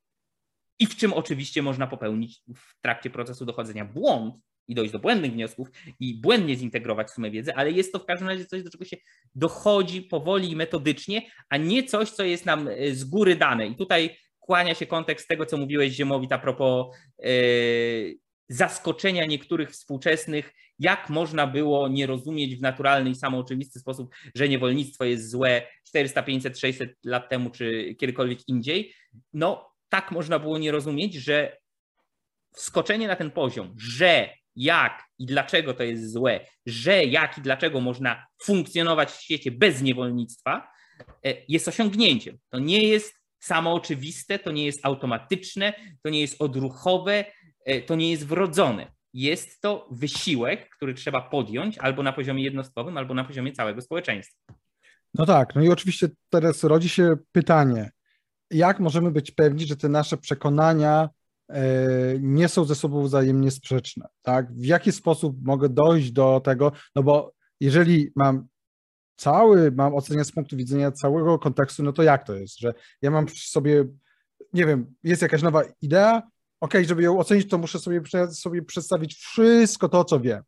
[0.79, 4.35] i w czym oczywiście można popełnić w trakcie procesu dochodzenia błąd,
[4.70, 5.68] i dojść do błędnych wniosków
[6.00, 8.96] i błędnie zintegrować sumę wiedzy, ale jest to w każdym razie coś, do czego się
[9.35, 13.66] dochodzi powoli i metodycznie, a nie coś, co jest nam e, z góry dane.
[13.66, 20.52] I tutaj kłania się kontekst tego, co mówiłeś Ziemowit a propos yy, zaskoczenia niektórych współczesnych,
[20.78, 26.22] jak można było nie rozumieć w naturalny i samooczywisty sposób, że niewolnictwo jest złe 400,
[26.22, 28.94] 500, 600 lat temu, czy kiedykolwiek indziej.
[29.33, 31.56] No, tak można było nie rozumieć, że
[32.52, 37.80] wskoczenie na ten poziom, że jak i dlaczego to jest złe, że jak i dlaczego
[37.80, 40.70] można funkcjonować w świecie bez niewolnictwa,
[41.24, 42.38] e, jest osiągnięciem.
[42.50, 47.24] To nie jest samo oczywiste, to nie jest automatyczne, to nie jest odruchowe,
[47.64, 48.92] e, to nie jest wrodzone.
[49.12, 54.54] jest to wysiłek, który trzeba podjąć albo na poziomie jednostkowym, albo na poziomie całego społeczeństwa.
[55.14, 57.90] No tak, no i oczywiście teraz rodzi się pytanie,
[58.50, 61.08] jak możemy być pewni, że te nasze przekonania
[62.20, 64.52] nie są ze sobą wzajemnie sprzeczne, tak?
[64.52, 68.48] W jaki sposób mogę dojść do tego, no bo jeżeli mam
[69.16, 73.10] cały, mam oceniać z punktu widzenia całego kontekstu, no to jak to jest, że ja
[73.10, 73.84] mam sobie,
[74.52, 76.22] nie wiem, jest jakaś nowa idea,
[76.60, 80.42] ok, żeby ją ocenić, to muszę sobie, sobie przedstawić wszystko to, co wiem.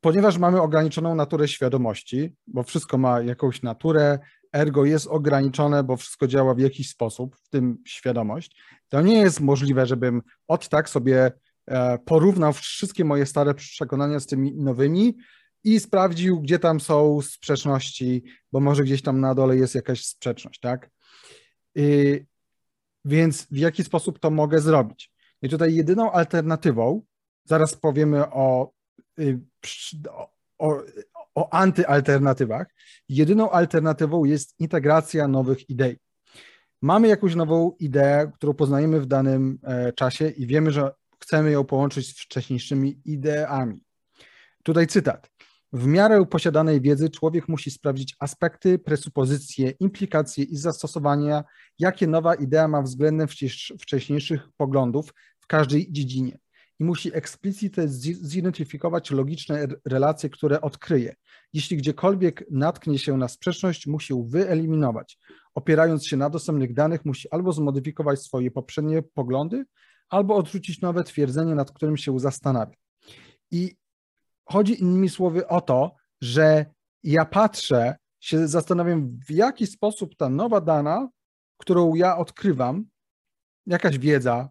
[0.00, 4.18] Ponieważ mamy ograniczoną naturę świadomości, bo wszystko ma jakąś naturę,
[4.52, 8.56] ergo jest ograniczone, bo wszystko działa w jakiś sposób, w tym świadomość,
[8.88, 11.32] to nie jest możliwe, żebym od tak sobie
[11.66, 15.16] e, porównał wszystkie moje stare przekonania z tymi nowymi
[15.64, 20.60] i sprawdził, gdzie tam są sprzeczności, bo może gdzieś tam na dole jest jakaś sprzeczność,
[20.60, 20.90] tak?
[23.04, 25.12] Więc w jaki sposób to mogę zrobić?
[25.42, 27.02] I tutaj jedyną alternatywą,
[27.44, 28.72] zaraz powiemy o,
[29.18, 29.40] y,
[30.58, 30.82] o,
[31.38, 32.66] o antyalternatywach,
[33.08, 35.96] jedyną alternatywą jest integracja nowych idei.
[36.82, 41.64] Mamy jakąś nową ideę, którą poznajemy w danym e, czasie i wiemy, że chcemy ją
[41.64, 43.80] połączyć z wcześniejszymi ideami.
[44.62, 45.30] Tutaj cytat.
[45.72, 51.44] W miarę posiadanej wiedzy człowiek musi sprawdzić aspekty, presupozycje, implikacje i zastosowania,
[51.78, 53.28] jakie nowa idea ma względem
[53.80, 56.38] wcześniejszych poglądów w każdej dziedzinie.
[56.80, 61.14] I musi eksplicitnie zidentyfikować logiczne relacje, które odkryje.
[61.52, 65.18] Jeśli gdziekolwiek natknie się na sprzeczność, musi ją wyeliminować.
[65.54, 69.64] Opierając się na dostępnych danych, musi albo zmodyfikować swoje poprzednie poglądy,
[70.08, 72.76] albo odrzucić nowe twierdzenie, nad którym się zastanawia.
[73.50, 73.76] I
[74.44, 76.66] chodzi innymi słowy o to, że
[77.02, 81.08] ja patrzę, się zastanawiam, w jaki sposób ta nowa dana,
[81.56, 82.84] którą ja odkrywam,
[83.66, 84.48] jakaś wiedza,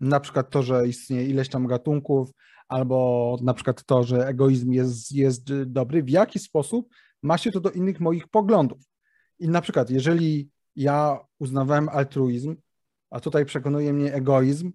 [0.00, 2.30] na przykład to, że istnieje ileś tam gatunków,
[2.68, 6.88] albo na przykład to, że egoizm jest, jest dobry, w jaki sposób
[7.22, 8.78] ma się to do innych moich poglądów.
[9.38, 12.56] I na przykład, jeżeli ja uznawałem altruizm,
[13.10, 14.72] a tutaj przekonuje mnie egoizm,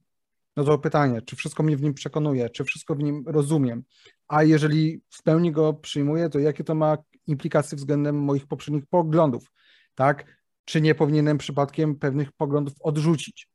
[0.56, 3.84] no to pytanie, czy wszystko mnie w nim przekonuje, czy wszystko w nim rozumiem,
[4.28, 9.52] a jeżeli w pełni go przyjmuję, to jakie to ma implikacje względem moich poprzednich poglądów,
[9.96, 10.42] tak?
[10.66, 13.50] Czy nie powinienem przypadkiem pewnych poglądów odrzucić?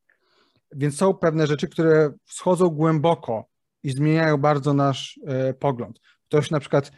[0.72, 3.48] Więc są pewne rzeczy, które wschodzą głęboko
[3.83, 6.00] i zmieniają bardzo nasz e, pogląd.
[6.28, 6.92] Ktoś na przykład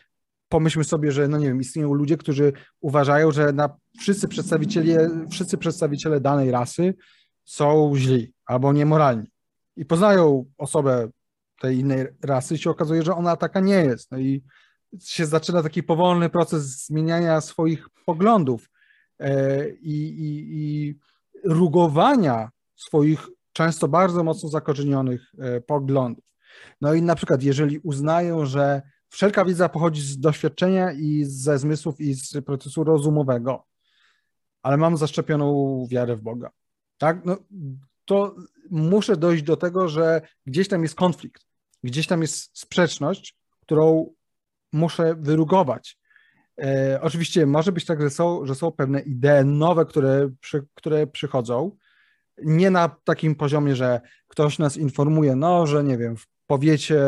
[0.48, 5.58] pomyślmy sobie, że no nie wiem, istnieją ludzie, którzy uważają, że na wszyscy przedstawiciele, wszyscy
[5.58, 6.94] przedstawiciele danej rasy
[7.44, 9.32] są źli albo niemoralni
[9.76, 11.08] i poznają osobę
[11.60, 14.10] tej innej rasy, się okazuje, że ona taka nie jest.
[14.10, 14.42] No i
[15.00, 18.70] się zaczyna taki powolny proces zmieniania swoich poglądów
[19.18, 20.98] e, i, i, i
[21.44, 26.24] rugowania swoich często bardzo mocno zakorzenionych e, poglądów.
[26.80, 32.00] No i na przykład, jeżeli uznają, że wszelka wiedza pochodzi z doświadczenia i ze zmysłów
[32.00, 33.64] i z procesu rozumowego,
[34.62, 36.50] ale mam zaszczepioną wiarę w Boga,
[36.98, 37.24] tak?
[37.24, 37.36] No,
[38.04, 38.34] to
[38.70, 41.42] muszę dojść do tego, że gdzieś tam jest konflikt,
[41.84, 44.14] gdzieś tam jest sprzeczność, którą
[44.72, 45.98] muszę wyrugować.
[46.60, 51.06] E, oczywiście może być tak, że są, że są pewne idee nowe, które, przy, które
[51.06, 51.76] przychodzą,
[52.44, 56.98] nie na takim poziomie, że ktoś nas informuje, no, że nie wiem, w powiecie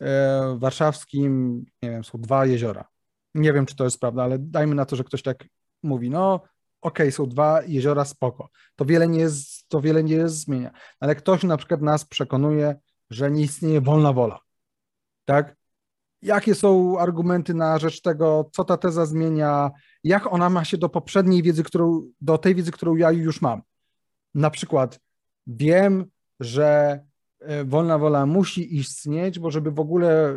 [0.00, 2.88] e, warszawskim, nie wiem, są dwa jeziora.
[3.34, 5.44] Nie wiem, czy to jest prawda, ale dajmy na to, że ktoś tak
[5.82, 8.48] mówi, no, okej, okay, są dwa jeziora, spoko.
[8.76, 10.70] To wiele nie jest, to wiele nie zmienia.
[11.00, 12.76] Ale ktoś na przykład nas przekonuje,
[13.10, 14.40] że nie istnieje wolna wola.
[15.24, 15.56] Tak?
[16.22, 19.70] Jakie są argumenty na rzecz tego, co ta teza zmienia,
[20.04, 23.62] jak ona ma się do poprzedniej wiedzy, którą, do tej wiedzy, którą ja już mam.
[24.38, 25.00] Na przykład
[25.46, 26.04] wiem,
[26.40, 27.00] że
[27.40, 30.34] e, wolna wola musi istnieć, bo żeby w ogóle e,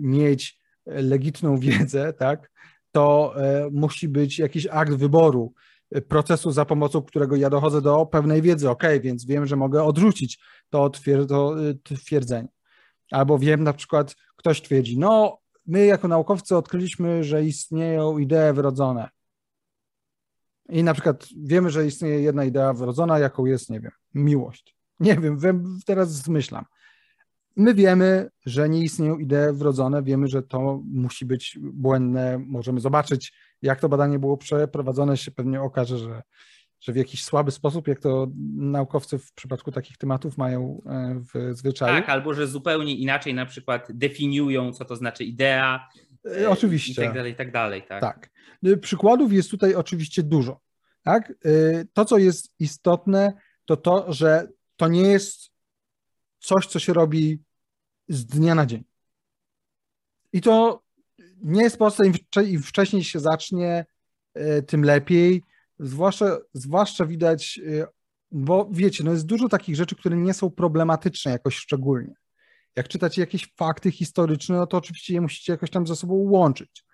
[0.00, 2.50] mieć legitną wiedzę, tak,
[2.92, 5.54] to e, musi być jakiś akt wyboru
[6.08, 8.70] procesu, za pomocą którego ja dochodzę do pewnej wiedzy.
[8.70, 10.38] Ok, więc wiem, że mogę odrzucić
[10.70, 10.90] to,
[11.82, 12.48] twierdzenie.
[13.10, 19.08] Albo wiem na przykład, ktoś twierdzi, no my jako naukowcy odkryliśmy, że istnieją idee wrodzone.
[20.68, 24.76] I na przykład wiemy, że istnieje jedna idea wrodzona, jaką jest, nie wiem, miłość.
[25.00, 26.64] Nie wiem, teraz zmyślam.
[27.56, 32.38] My wiemy, że nie istnieją idee wrodzone, wiemy, że to musi być błędne.
[32.46, 36.22] Możemy zobaczyć, jak to badanie było przeprowadzone, się pewnie okaże, że,
[36.80, 41.56] że w jakiś słaby sposób, jak to naukowcy w przypadku takich tematów mają e, w
[41.56, 41.94] zwyczaju.
[41.94, 45.88] Tak, albo że zupełnie inaczej na przykład definiują, co to znaczy idea.
[46.40, 47.02] E, oczywiście.
[47.02, 47.82] I tak dalej, i tak dalej.
[47.88, 48.00] Tak.
[48.00, 48.30] tak.
[48.64, 50.60] E, przykładów jest tutaj oczywiście dużo.
[51.02, 51.32] Tak?
[51.92, 53.32] To, co jest istotne,
[53.64, 55.50] to to, że to nie jest
[56.38, 57.42] coś, co się robi
[58.08, 58.84] z dnia na dzień.
[60.32, 60.82] I to
[61.42, 62.04] nie jest proste,
[62.46, 63.86] im wcześniej się zacznie,
[64.34, 65.42] e, tym lepiej.
[65.78, 67.86] Zwłaszcza, zwłaszcza widać, e,
[68.30, 72.14] bo wiecie, no jest dużo takich rzeczy, które nie są problematyczne jakoś szczególnie.
[72.76, 76.84] Jak czytacie jakieś fakty historyczne, no to oczywiście je musicie jakoś tam ze sobą łączyć.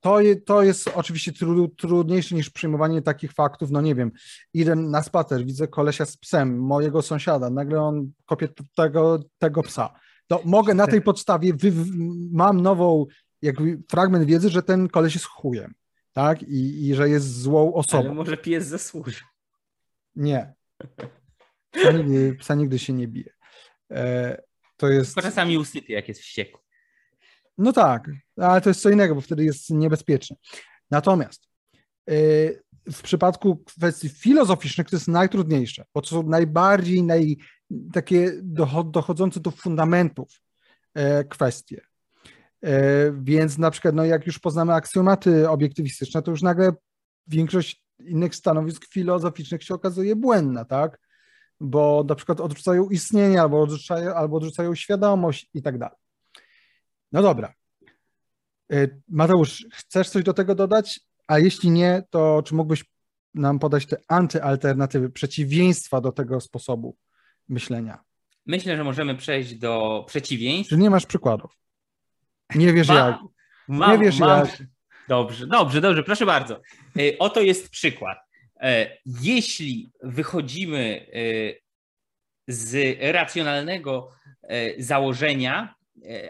[0.00, 1.32] To, je, to jest oczywiście
[1.78, 3.70] trudniejsze niż przyjmowanie takich faktów.
[3.70, 4.12] No nie wiem,
[4.54, 9.94] idę na spacer, widzę kolesia z psem mojego sąsiada, nagle on kopie tego, tego psa.
[10.26, 11.72] To mogę na tej podstawie, wy,
[12.32, 13.06] mam nową
[13.42, 15.74] jakby fragment wiedzy, że ten koleś jest chujem,
[16.12, 16.42] tak?
[16.42, 18.04] I, i że jest złą osobą.
[18.04, 19.26] Ale może pies zasłużył.
[20.16, 20.54] Nie.
[21.70, 23.32] Psa nigdy, psa nigdy się nie bije.
[23.90, 24.42] E,
[24.80, 25.14] to jest...
[25.14, 26.60] Tylko czasami usypie, jak jest wściekły.
[27.58, 30.36] No tak, ale to jest co innego, bo wtedy jest niebezpieczne.
[30.90, 31.48] Natomiast
[32.08, 32.14] e,
[32.92, 37.36] w przypadku kwestii filozoficznych to jest najtrudniejsze, bo to są najbardziej naj,
[37.92, 38.32] takie
[38.84, 40.40] dochodzące do fundamentów
[40.94, 41.80] e, kwestie.
[42.62, 42.72] E,
[43.12, 46.72] więc na przykład, no jak już poznamy aksjomaty obiektywistyczne, to już nagle
[47.26, 50.98] większość innych stanowisk filozoficznych się okazuje błędna, tak?
[51.60, 55.96] Bo na przykład odrzucają istnienie, albo odrzucają, albo odrzucają świadomość i tak dalej.
[57.12, 57.54] No dobra.
[58.72, 61.00] E, Mateusz, chcesz coś do tego dodać?
[61.26, 62.84] A jeśli nie, to czy mógłbyś
[63.34, 66.96] nam podać te antyalternatywy, przeciwieństwa do tego sposobu
[67.48, 67.98] myślenia?
[68.46, 70.70] Myślę, że możemy przejść do przeciwieństw.
[70.70, 71.58] Czy nie masz przykładów?
[72.54, 73.18] Nie wiesz jak.
[73.68, 74.46] Mam, nie wiesz mam.
[74.46, 74.62] jak.
[75.08, 76.60] Dobrze, dobrze, dobrze, proszę bardzo.
[76.98, 78.18] E, oto jest przykład.
[78.60, 81.20] E, jeśli wychodzimy e,
[82.48, 84.10] z racjonalnego
[84.78, 85.74] założenia,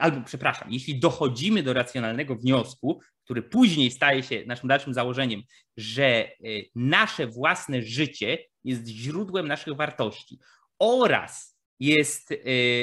[0.01, 5.43] albo przepraszam, jeśli dochodzimy do racjonalnego wniosku, który później staje się naszym dalszym założeniem,
[5.77, 6.29] że
[6.75, 10.38] nasze własne życie jest źródłem naszych wartości
[10.79, 12.35] oraz jest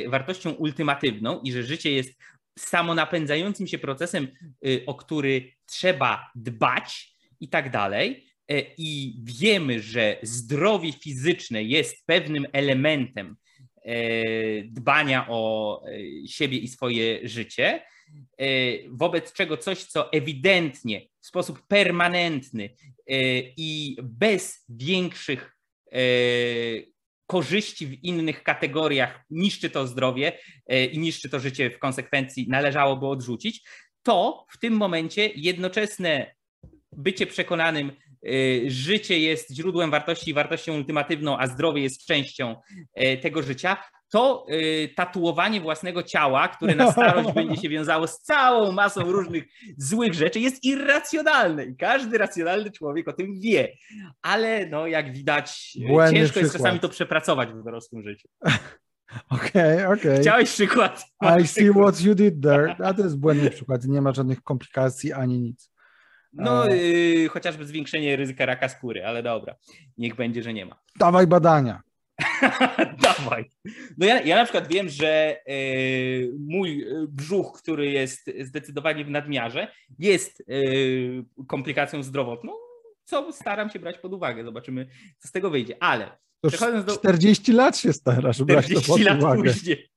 [0.07, 2.13] wartością ultimatywną i że życie jest
[2.57, 4.27] samonapędzającym się procesem,
[4.65, 8.26] y, o który trzeba dbać i tak dalej.
[8.51, 13.35] E, I wiemy, że zdrowie fizyczne jest pewnym elementem
[13.85, 13.93] e,
[14.63, 17.83] dbania o e, siebie i swoje życie,
[18.89, 22.69] wobec czego coś, co ewidentnie, w sposób permanentny
[23.57, 25.57] i bez większych
[27.25, 30.39] korzyści w innych kategoriach niszczy to zdrowie
[30.91, 33.67] i niszczy to życie w konsekwencji, należałoby odrzucić,
[34.03, 36.35] to w tym momencie jednoczesne
[36.91, 37.91] bycie przekonanym,
[38.67, 42.55] życie jest źródłem wartości i wartością ultimatywną, a zdrowie jest częścią
[42.93, 43.77] e, tego życia,
[44.09, 49.43] to y, tatuowanie własnego ciała, które na starość będzie się wiązało z całą masą różnych
[49.77, 53.71] złych rzeczy, jest irracjonalne i każdy racjonalny człowiek o tym wie.
[54.21, 56.43] Ale no, jak widać, Błędny ciężko przykład.
[56.43, 58.27] jest czasami to przepracować w dorosłym życiu.
[59.29, 60.11] Okej, okay, okej.
[60.11, 60.19] Okay.
[60.19, 61.05] Chciałeś przykład?
[61.41, 62.75] I see what you did there.
[62.83, 63.85] A to jest błędny przykład.
[63.85, 65.71] Nie ma żadnych komplikacji ani nic.
[66.33, 69.55] No, yy, chociażby zwiększenie ryzyka raka skóry, ale dobra,
[69.97, 70.81] niech będzie, że nie ma.
[70.99, 71.81] Dawaj badania.
[73.01, 73.49] Dawaj.
[73.97, 79.67] No ja, ja na przykład wiem, że y, mój brzuch, który jest zdecydowanie w nadmiarze,
[79.99, 82.53] jest y, komplikacją zdrowotną,
[83.03, 84.43] co staram się brać pod uwagę.
[84.43, 84.87] Zobaczymy,
[85.17, 85.83] co z tego wyjdzie.
[85.83, 86.97] Ale to przechodząc do...
[86.97, 89.43] 40 lat się starasz 40 brać to pod lat uwagę.
[89.43, 89.89] później.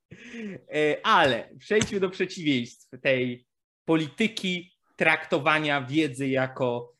[1.02, 3.46] Ale przejdźmy do przeciwieństw tej
[3.84, 6.92] polityki traktowania wiedzy jako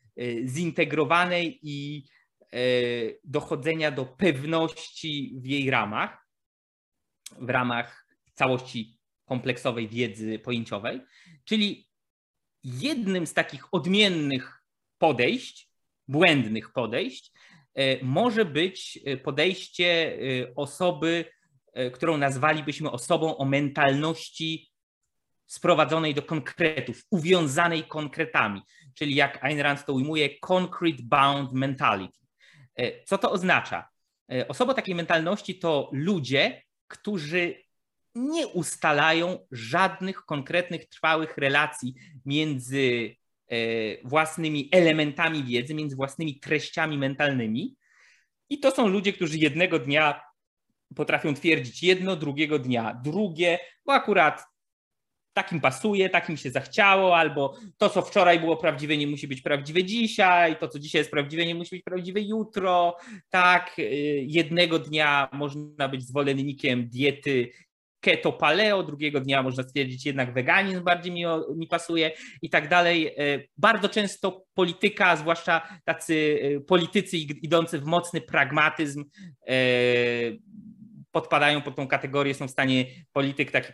[0.45, 2.05] zintegrowanej i
[2.53, 2.59] E,
[3.23, 6.27] dochodzenia do pewności w jej ramach,
[7.39, 11.01] w ramach całości kompleksowej wiedzy pojęciowej.
[11.45, 11.89] Czyli
[12.63, 14.63] jednym z takich odmiennych
[14.97, 15.69] podejść,
[16.07, 17.31] błędnych podejść,
[17.73, 21.25] e, może być podejście e, osoby,
[21.93, 24.70] którą nazwalibyśmy osobą o mentalności
[25.51, 28.61] sprowadzonej do konkretów, uwiązanej konkretami,
[28.93, 32.19] czyli jak Ayn Rand to ujmuje, concrete bound mentality.
[32.75, 33.89] E, co to oznacza?
[34.31, 37.55] E, osoba takiej mentalności to ludzie, którzy
[38.15, 41.95] nie ustalają żadnych konkretnych, trwałych relacji
[42.25, 43.15] między
[43.47, 43.57] e,
[44.07, 47.75] własnymi elementami wiedzy, między własnymi treściami mentalnymi.
[48.49, 50.21] I to są ludzie, którzy jednego dnia
[50.95, 54.50] potrafią twierdzić jedno, drugiego dnia drugie, bo akurat
[55.33, 59.83] takim pasuje, takim się zachciało, albo to, co wczoraj było prawdziwe, nie musi być prawdziwe
[59.83, 62.97] dzisiaj, to, co dzisiaj jest prawdziwe, nie musi być prawdziwe jutro.
[63.29, 63.83] Tak, y,
[64.27, 67.51] jednego dnia można być zwolennikiem diety
[68.01, 71.23] keto paleo, drugiego dnia można stwierdzić jednak weganizm bardziej mi,
[71.55, 72.11] mi pasuje
[72.41, 73.07] i tak dalej.
[73.07, 79.03] Y, bardzo często polityka, zwłaszcza tacy y, politycy idący w mocny pragmatyzm,
[81.11, 83.73] podpadają pod tą kategorię, są w stanie, polityk, taki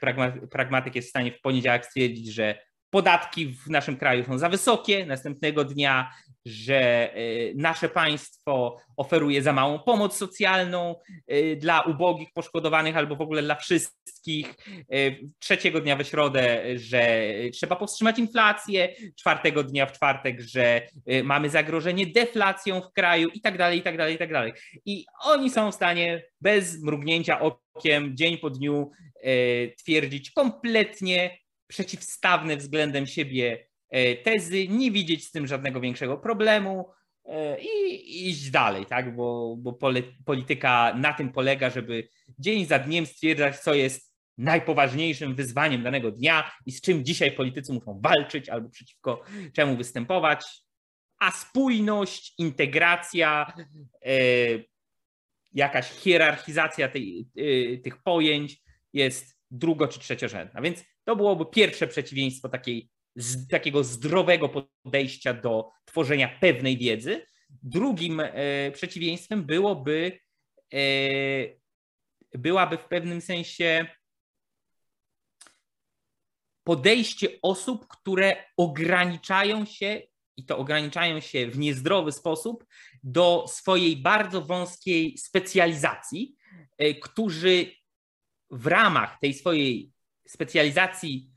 [0.51, 2.59] pragmatyk jest w stanie w poniedziałek stwierdzić, że
[2.89, 6.11] podatki w naszym kraju są za wysokie, następnego dnia,
[6.47, 10.95] że y, nasze państwo oferuje za małą pomoc socjalną
[11.31, 14.55] y, dla ubogich, poszkodowanych albo w ogóle dla wszystkich.
[14.93, 20.81] Y, trzeciego dnia we środę, że trzeba powstrzymać inflację, czwartego dnia w czwartek, że
[21.23, 24.53] mamy zagrożenie deflacją w kraju i tak dalej, i tak dalej, i tak dalej.
[24.85, 28.91] I oni są w stanie bez mrugnięcia okiem, dzień po dniu
[29.77, 31.37] twierdzić kompletnie
[31.67, 33.66] przeciwstawne względem siebie e,
[34.23, 36.89] tezy, nie widzieć z tym żadnego większego problemu
[37.25, 39.15] e, i iść dalej, tak?
[39.15, 39.79] bo, bo
[40.25, 42.09] polityka na tym polega, żeby
[42.39, 47.73] dzień za dniem stwierdzać, co jest najpoważniejszym wyzwaniem danego dnia i z czym dzisiaj politycy
[47.73, 49.23] muszą walczyć albo przeciwko
[49.53, 50.45] czemu występować.
[51.19, 53.53] A spójność, integracja,
[54.05, 54.11] e,
[55.53, 57.27] jakaś hierarchizacja tej,
[57.83, 58.57] tych pojęć
[58.93, 60.61] jest drugo- czy trzeciorzędna.
[60.61, 67.25] Więc to byłoby pierwsze przeciwieństwo takiej, z, takiego zdrowego podejścia do tworzenia pewnej wiedzy.
[67.63, 70.19] Drugim e, przeciwieństwem byłoby,
[70.73, 70.79] e,
[72.33, 73.87] byłaby w pewnym sensie
[76.63, 80.01] podejście osób, które ograniczają się
[80.37, 82.65] i to ograniczają się w niezdrowy sposób
[83.03, 86.35] do swojej bardzo wąskiej specjalizacji,
[86.77, 87.71] e, którzy
[88.51, 89.91] w ramach tej swojej
[90.27, 91.29] specjalizacji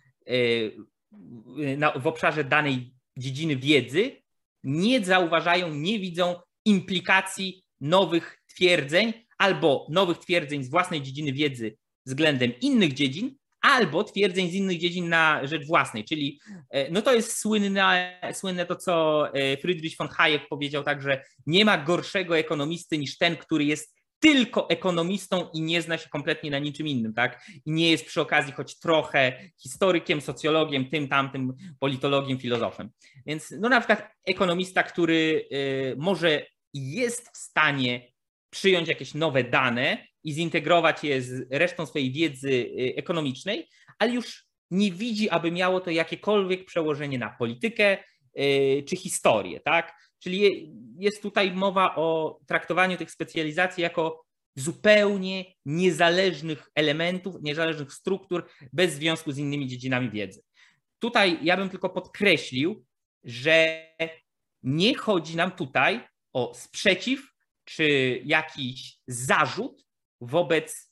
[1.83, 4.23] e, w obszarze danej dziedziny wiedzy
[4.65, 6.35] nie zauważają, nie widzą
[6.65, 14.51] implikacji nowych twierdzeń albo nowych twierdzeń z własnej dziedziny wiedzy względem innych dziedzin, albo twierdzeń
[14.51, 16.41] z innych dziedzin na rzecz własnej, czyli
[16.71, 21.25] e, no to jest słynne, słynne to, co e, Friedrich von Hayek powiedział tak, że
[21.47, 26.51] nie ma gorszego ekonomisty niż ten, który jest tylko ekonomistą i nie zna się kompletnie
[26.51, 27.47] na niczym innym, tak?
[27.67, 32.91] I nie jest przy okazji choć trochę historykiem, socjologiem, tym, tamtym, politologiem, filozofem.
[33.27, 38.13] Więc no na przykład ekonomista, który y, może jest w stanie
[38.51, 43.69] przyjąć jakieś nowe dane i zintegrować je z resztą swojej wiedzy y, ekonomicznej,
[43.99, 47.99] ale już nie widzi, aby miało to jakiekolwiek przełożenie na politykę
[48.39, 50.10] y, czy historię, tak?
[50.21, 58.93] Czyli jest tutaj mowa o traktowaniu tych specjalizacji jako zupełnie niezależnych elementów, niezależnych struktur, bez
[58.95, 60.43] związku z innymi dziedzinami wiedzy.
[60.99, 62.85] Tutaj ja bym tylko podkreślił,
[63.25, 63.87] że
[64.63, 66.01] nie chodzi nam tutaj
[66.33, 69.87] o sprzeciw czy jakiś zarzut
[70.21, 70.90] wobec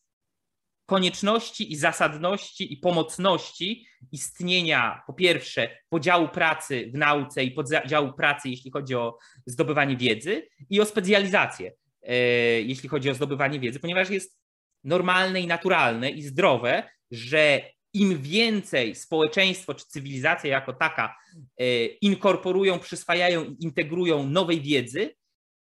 [0.89, 8.49] konieczności i zasadności i pomocności istnienia, po pierwsze, podziału pracy w nauce i podziału pracy,
[8.49, 11.73] jeśli chodzi o zdobywanie wiedzy, i o specjalizację,
[12.03, 12.17] e,
[12.63, 14.39] jeśli chodzi o zdobywanie wiedzy, ponieważ jest
[14.85, 17.63] normalne i naturalne i zdrowe, że
[17.93, 21.17] im więcej społeczeństwo czy cywilizacja jako taka
[21.59, 25.15] e, inkorporują, przyswajają i integrują nowej wiedzy,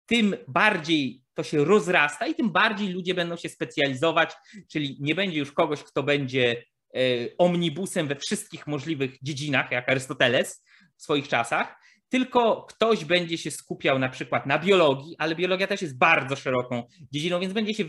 [0.07, 4.33] tym bardziej to się rozrasta i tym bardziej ludzie będą się specjalizować,
[4.73, 6.65] czyli nie będzie już kogoś, kto będzie
[6.95, 6.99] e,
[7.39, 10.65] omnibusem we wszystkich możliwych dziedzinach, jak Arystoteles
[10.97, 11.77] w swoich czasach,
[12.09, 16.83] tylko ktoś będzie się skupiał na przykład na biologii, ale biologia też jest bardzo szeroką
[17.13, 17.85] dziedziną, więc będzie się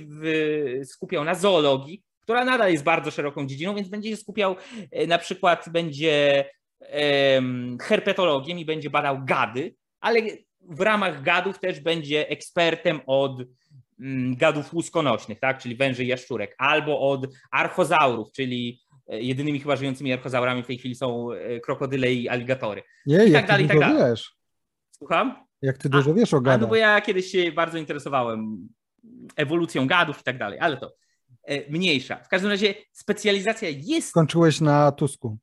[0.85, 4.55] skupiał na zoologii, która nadal jest bardzo szeroką dziedziną, więc będzie się skupiał
[4.91, 6.45] e, na przykład będzie
[7.81, 10.19] herpetologiem i będzie badał gady, ale
[10.69, 13.41] w ramach gadów też będzie ekspertem od
[13.99, 15.61] mm, gadów łuskonośnych, tak?
[15.61, 20.77] czyli węży i jaszczurek, albo od archozaurów, czyli e, jedynymi chyba żyjącymi archozaurami w tej
[20.77, 22.83] chwili są e, krokodyle i aligatory.
[23.05, 24.09] Nie, I tak dalej, i tak dalej.
[24.09, 24.35] Wiesz.
[24.91, 25.47] Słucham?
[25.61, 26.61] Jak ty dużo a, wiesz o gadach.
[26.61, 28.67] no bo ja kiedyś się bardzo interesowałem
[29.35, 30.93] ewolucją gadów i tak dalej, ale to
[31.43, 32.15] e, mniejsza.
[32.15, 34.09] W każdym razie specjalizacja jest...
[34.09, 35.37] Skończyłeś na Tusku.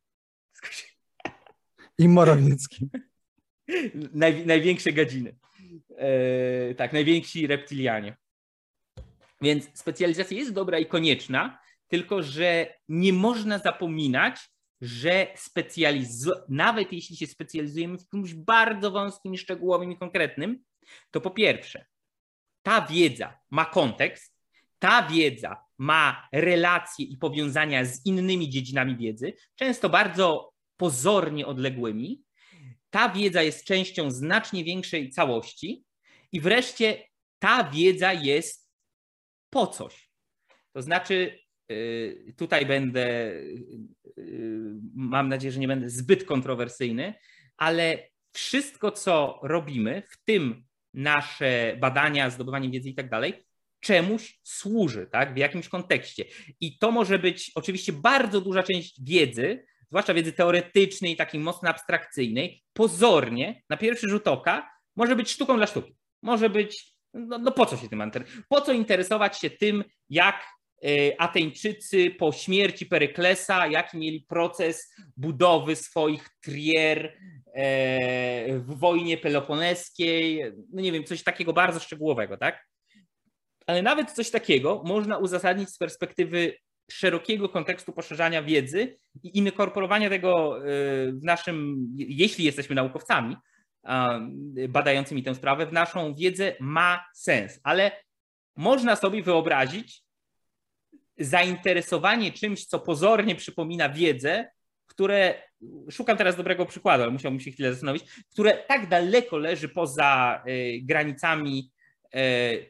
[1.98, 2.90] I Morawieckim.
[4.12, 5.36] Naj, największe gadziny.
[5.96, 8.16] E, tak, najwięksi reptilianie.
[9.42, 11.58] Więc specjalizacja jest dobra i konieczna,
[11.88, 14.40] tylko że nie można zapominać,
[14.80, 20.64] że specjaliz- nawet jeśli się specjalizujemy w czymś bardzo wąskim, szczegółowym i konkretnym,
[21.10, 21.86] to po pierwsze,
[22.62, 24.34] ta wiedza ma kontekst,
[24.78, 32.23] ta wiedza ma relacje i powiązania z innymi dziedzinami wiedzy, często bardzo pozornie odległymi,
[32.94, 35.84] ta wiedza jest częścią znacznie większej całości
[36.32, 37.04] i wreszcie
[37.38, 38.70] ta wiedza jest
[39.50, 40.10] po coś.
[40.72, 41.38] To znaczy,
[41.72, 43.32] y, tutaj będę,
[44.18, 47.14] y, mam nadzieję, że nie będę zbyt kontrowersyjny,
[47.56, 50.64] ale wszystko, co robimy, w tym
[50.94, 53.44] nasze badania, zdobywanie wiedzy i tak dalej,
[53.80, 55.34] czemuś służy, tak?
[55.34, 56.24] w jakimś kontekście.
[56.60, 59.64] I to może być oczywiście bardzo duża część wiedzy,
[59.94, 65.66] zwłaszcza wiedzy teoretycznej, takiej mocno abstrakcyjnej, pozornie, na pierwszy rzut oka, może być sztuką dla
[65.66, 65.96] sztuki.
[66.22, 68.10] Może być, no, no po co się tym
[68.48, 70.44] Po co interesować się tym, jak
[70.84, 77.16] e, Ateńczycy po śmierci Peryklesa, jaki mieli proces budowy swoich trier
[77.54, 82.66] e, w wojnie peloponeskiej, no nie wiem, coś takiego bardzo szczegółowego, tak?
[83.66, 86.56] Ale nawet coś takiego można uzasadnić z perspektywy
[86.90, 90.62] szerokiego kontekstu poszerzania wiedzy i inkorporowania tego e,
[91.12, 93.36] w naszym, jeśli jesteśmy naukowcami
[94.68, 97.92] badającymi tę sprawę, w naszą wiedzę ma sens, ale
[98.56, 100.02] można sobie wyobrazić
[101.18, 104.48] zainteresowanie czymś, co pozornie przypomina wiedzę,
[104.86, 105.42] które,
[105.90, 110.78] szukam teraz dobrego przykładu, ale musiałbym się chwilę zastanowić, które tak daleko leży poza e,
[110.80, 111.74] granicami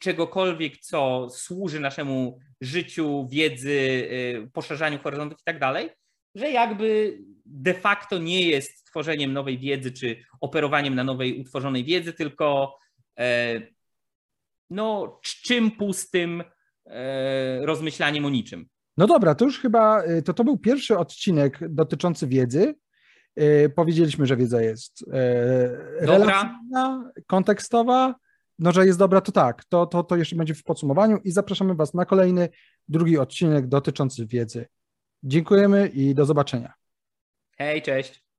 [0.01, 4.09] czegokolwiek, co służy naszemu życiu, wiedzy,
[4.45, 5.91] e, poszerzaniu horyzontów i tak dalej,
[6.35, 12.13] że jakby de facto nie jest tworzeniem nowej wiedzy czy operowaniem na nowej utworzonej wiedzy,
[12.13, 12.79] tylko
[14.71, 16.45] no, czym pustym
[17.63, 18.67] rozmyślaniem o niczym.
[18.97, 22.75] No dobra, to już chyba, y, to, to był pierwszy odcinek dotyczący wiedzy.
[23.41, 25.07] Y, powiedzieliśmy, że wiedza jest y,
[26.01, 28.15] relacyjna, kontekstowa,
[28.59, 31.75] no, że jest dobra, to tak, to, to, to jeszcze będzie w podsumowaniu i zapraszamy
[31.75, 32.49] Was na kolejny,
[32.89, 34.67] drugi odcinek dotyczący wiedzy.
[35.23, 36.73] Dziękujemy i do zobaczenia.
[37.59, 38.24] Hej, cześć.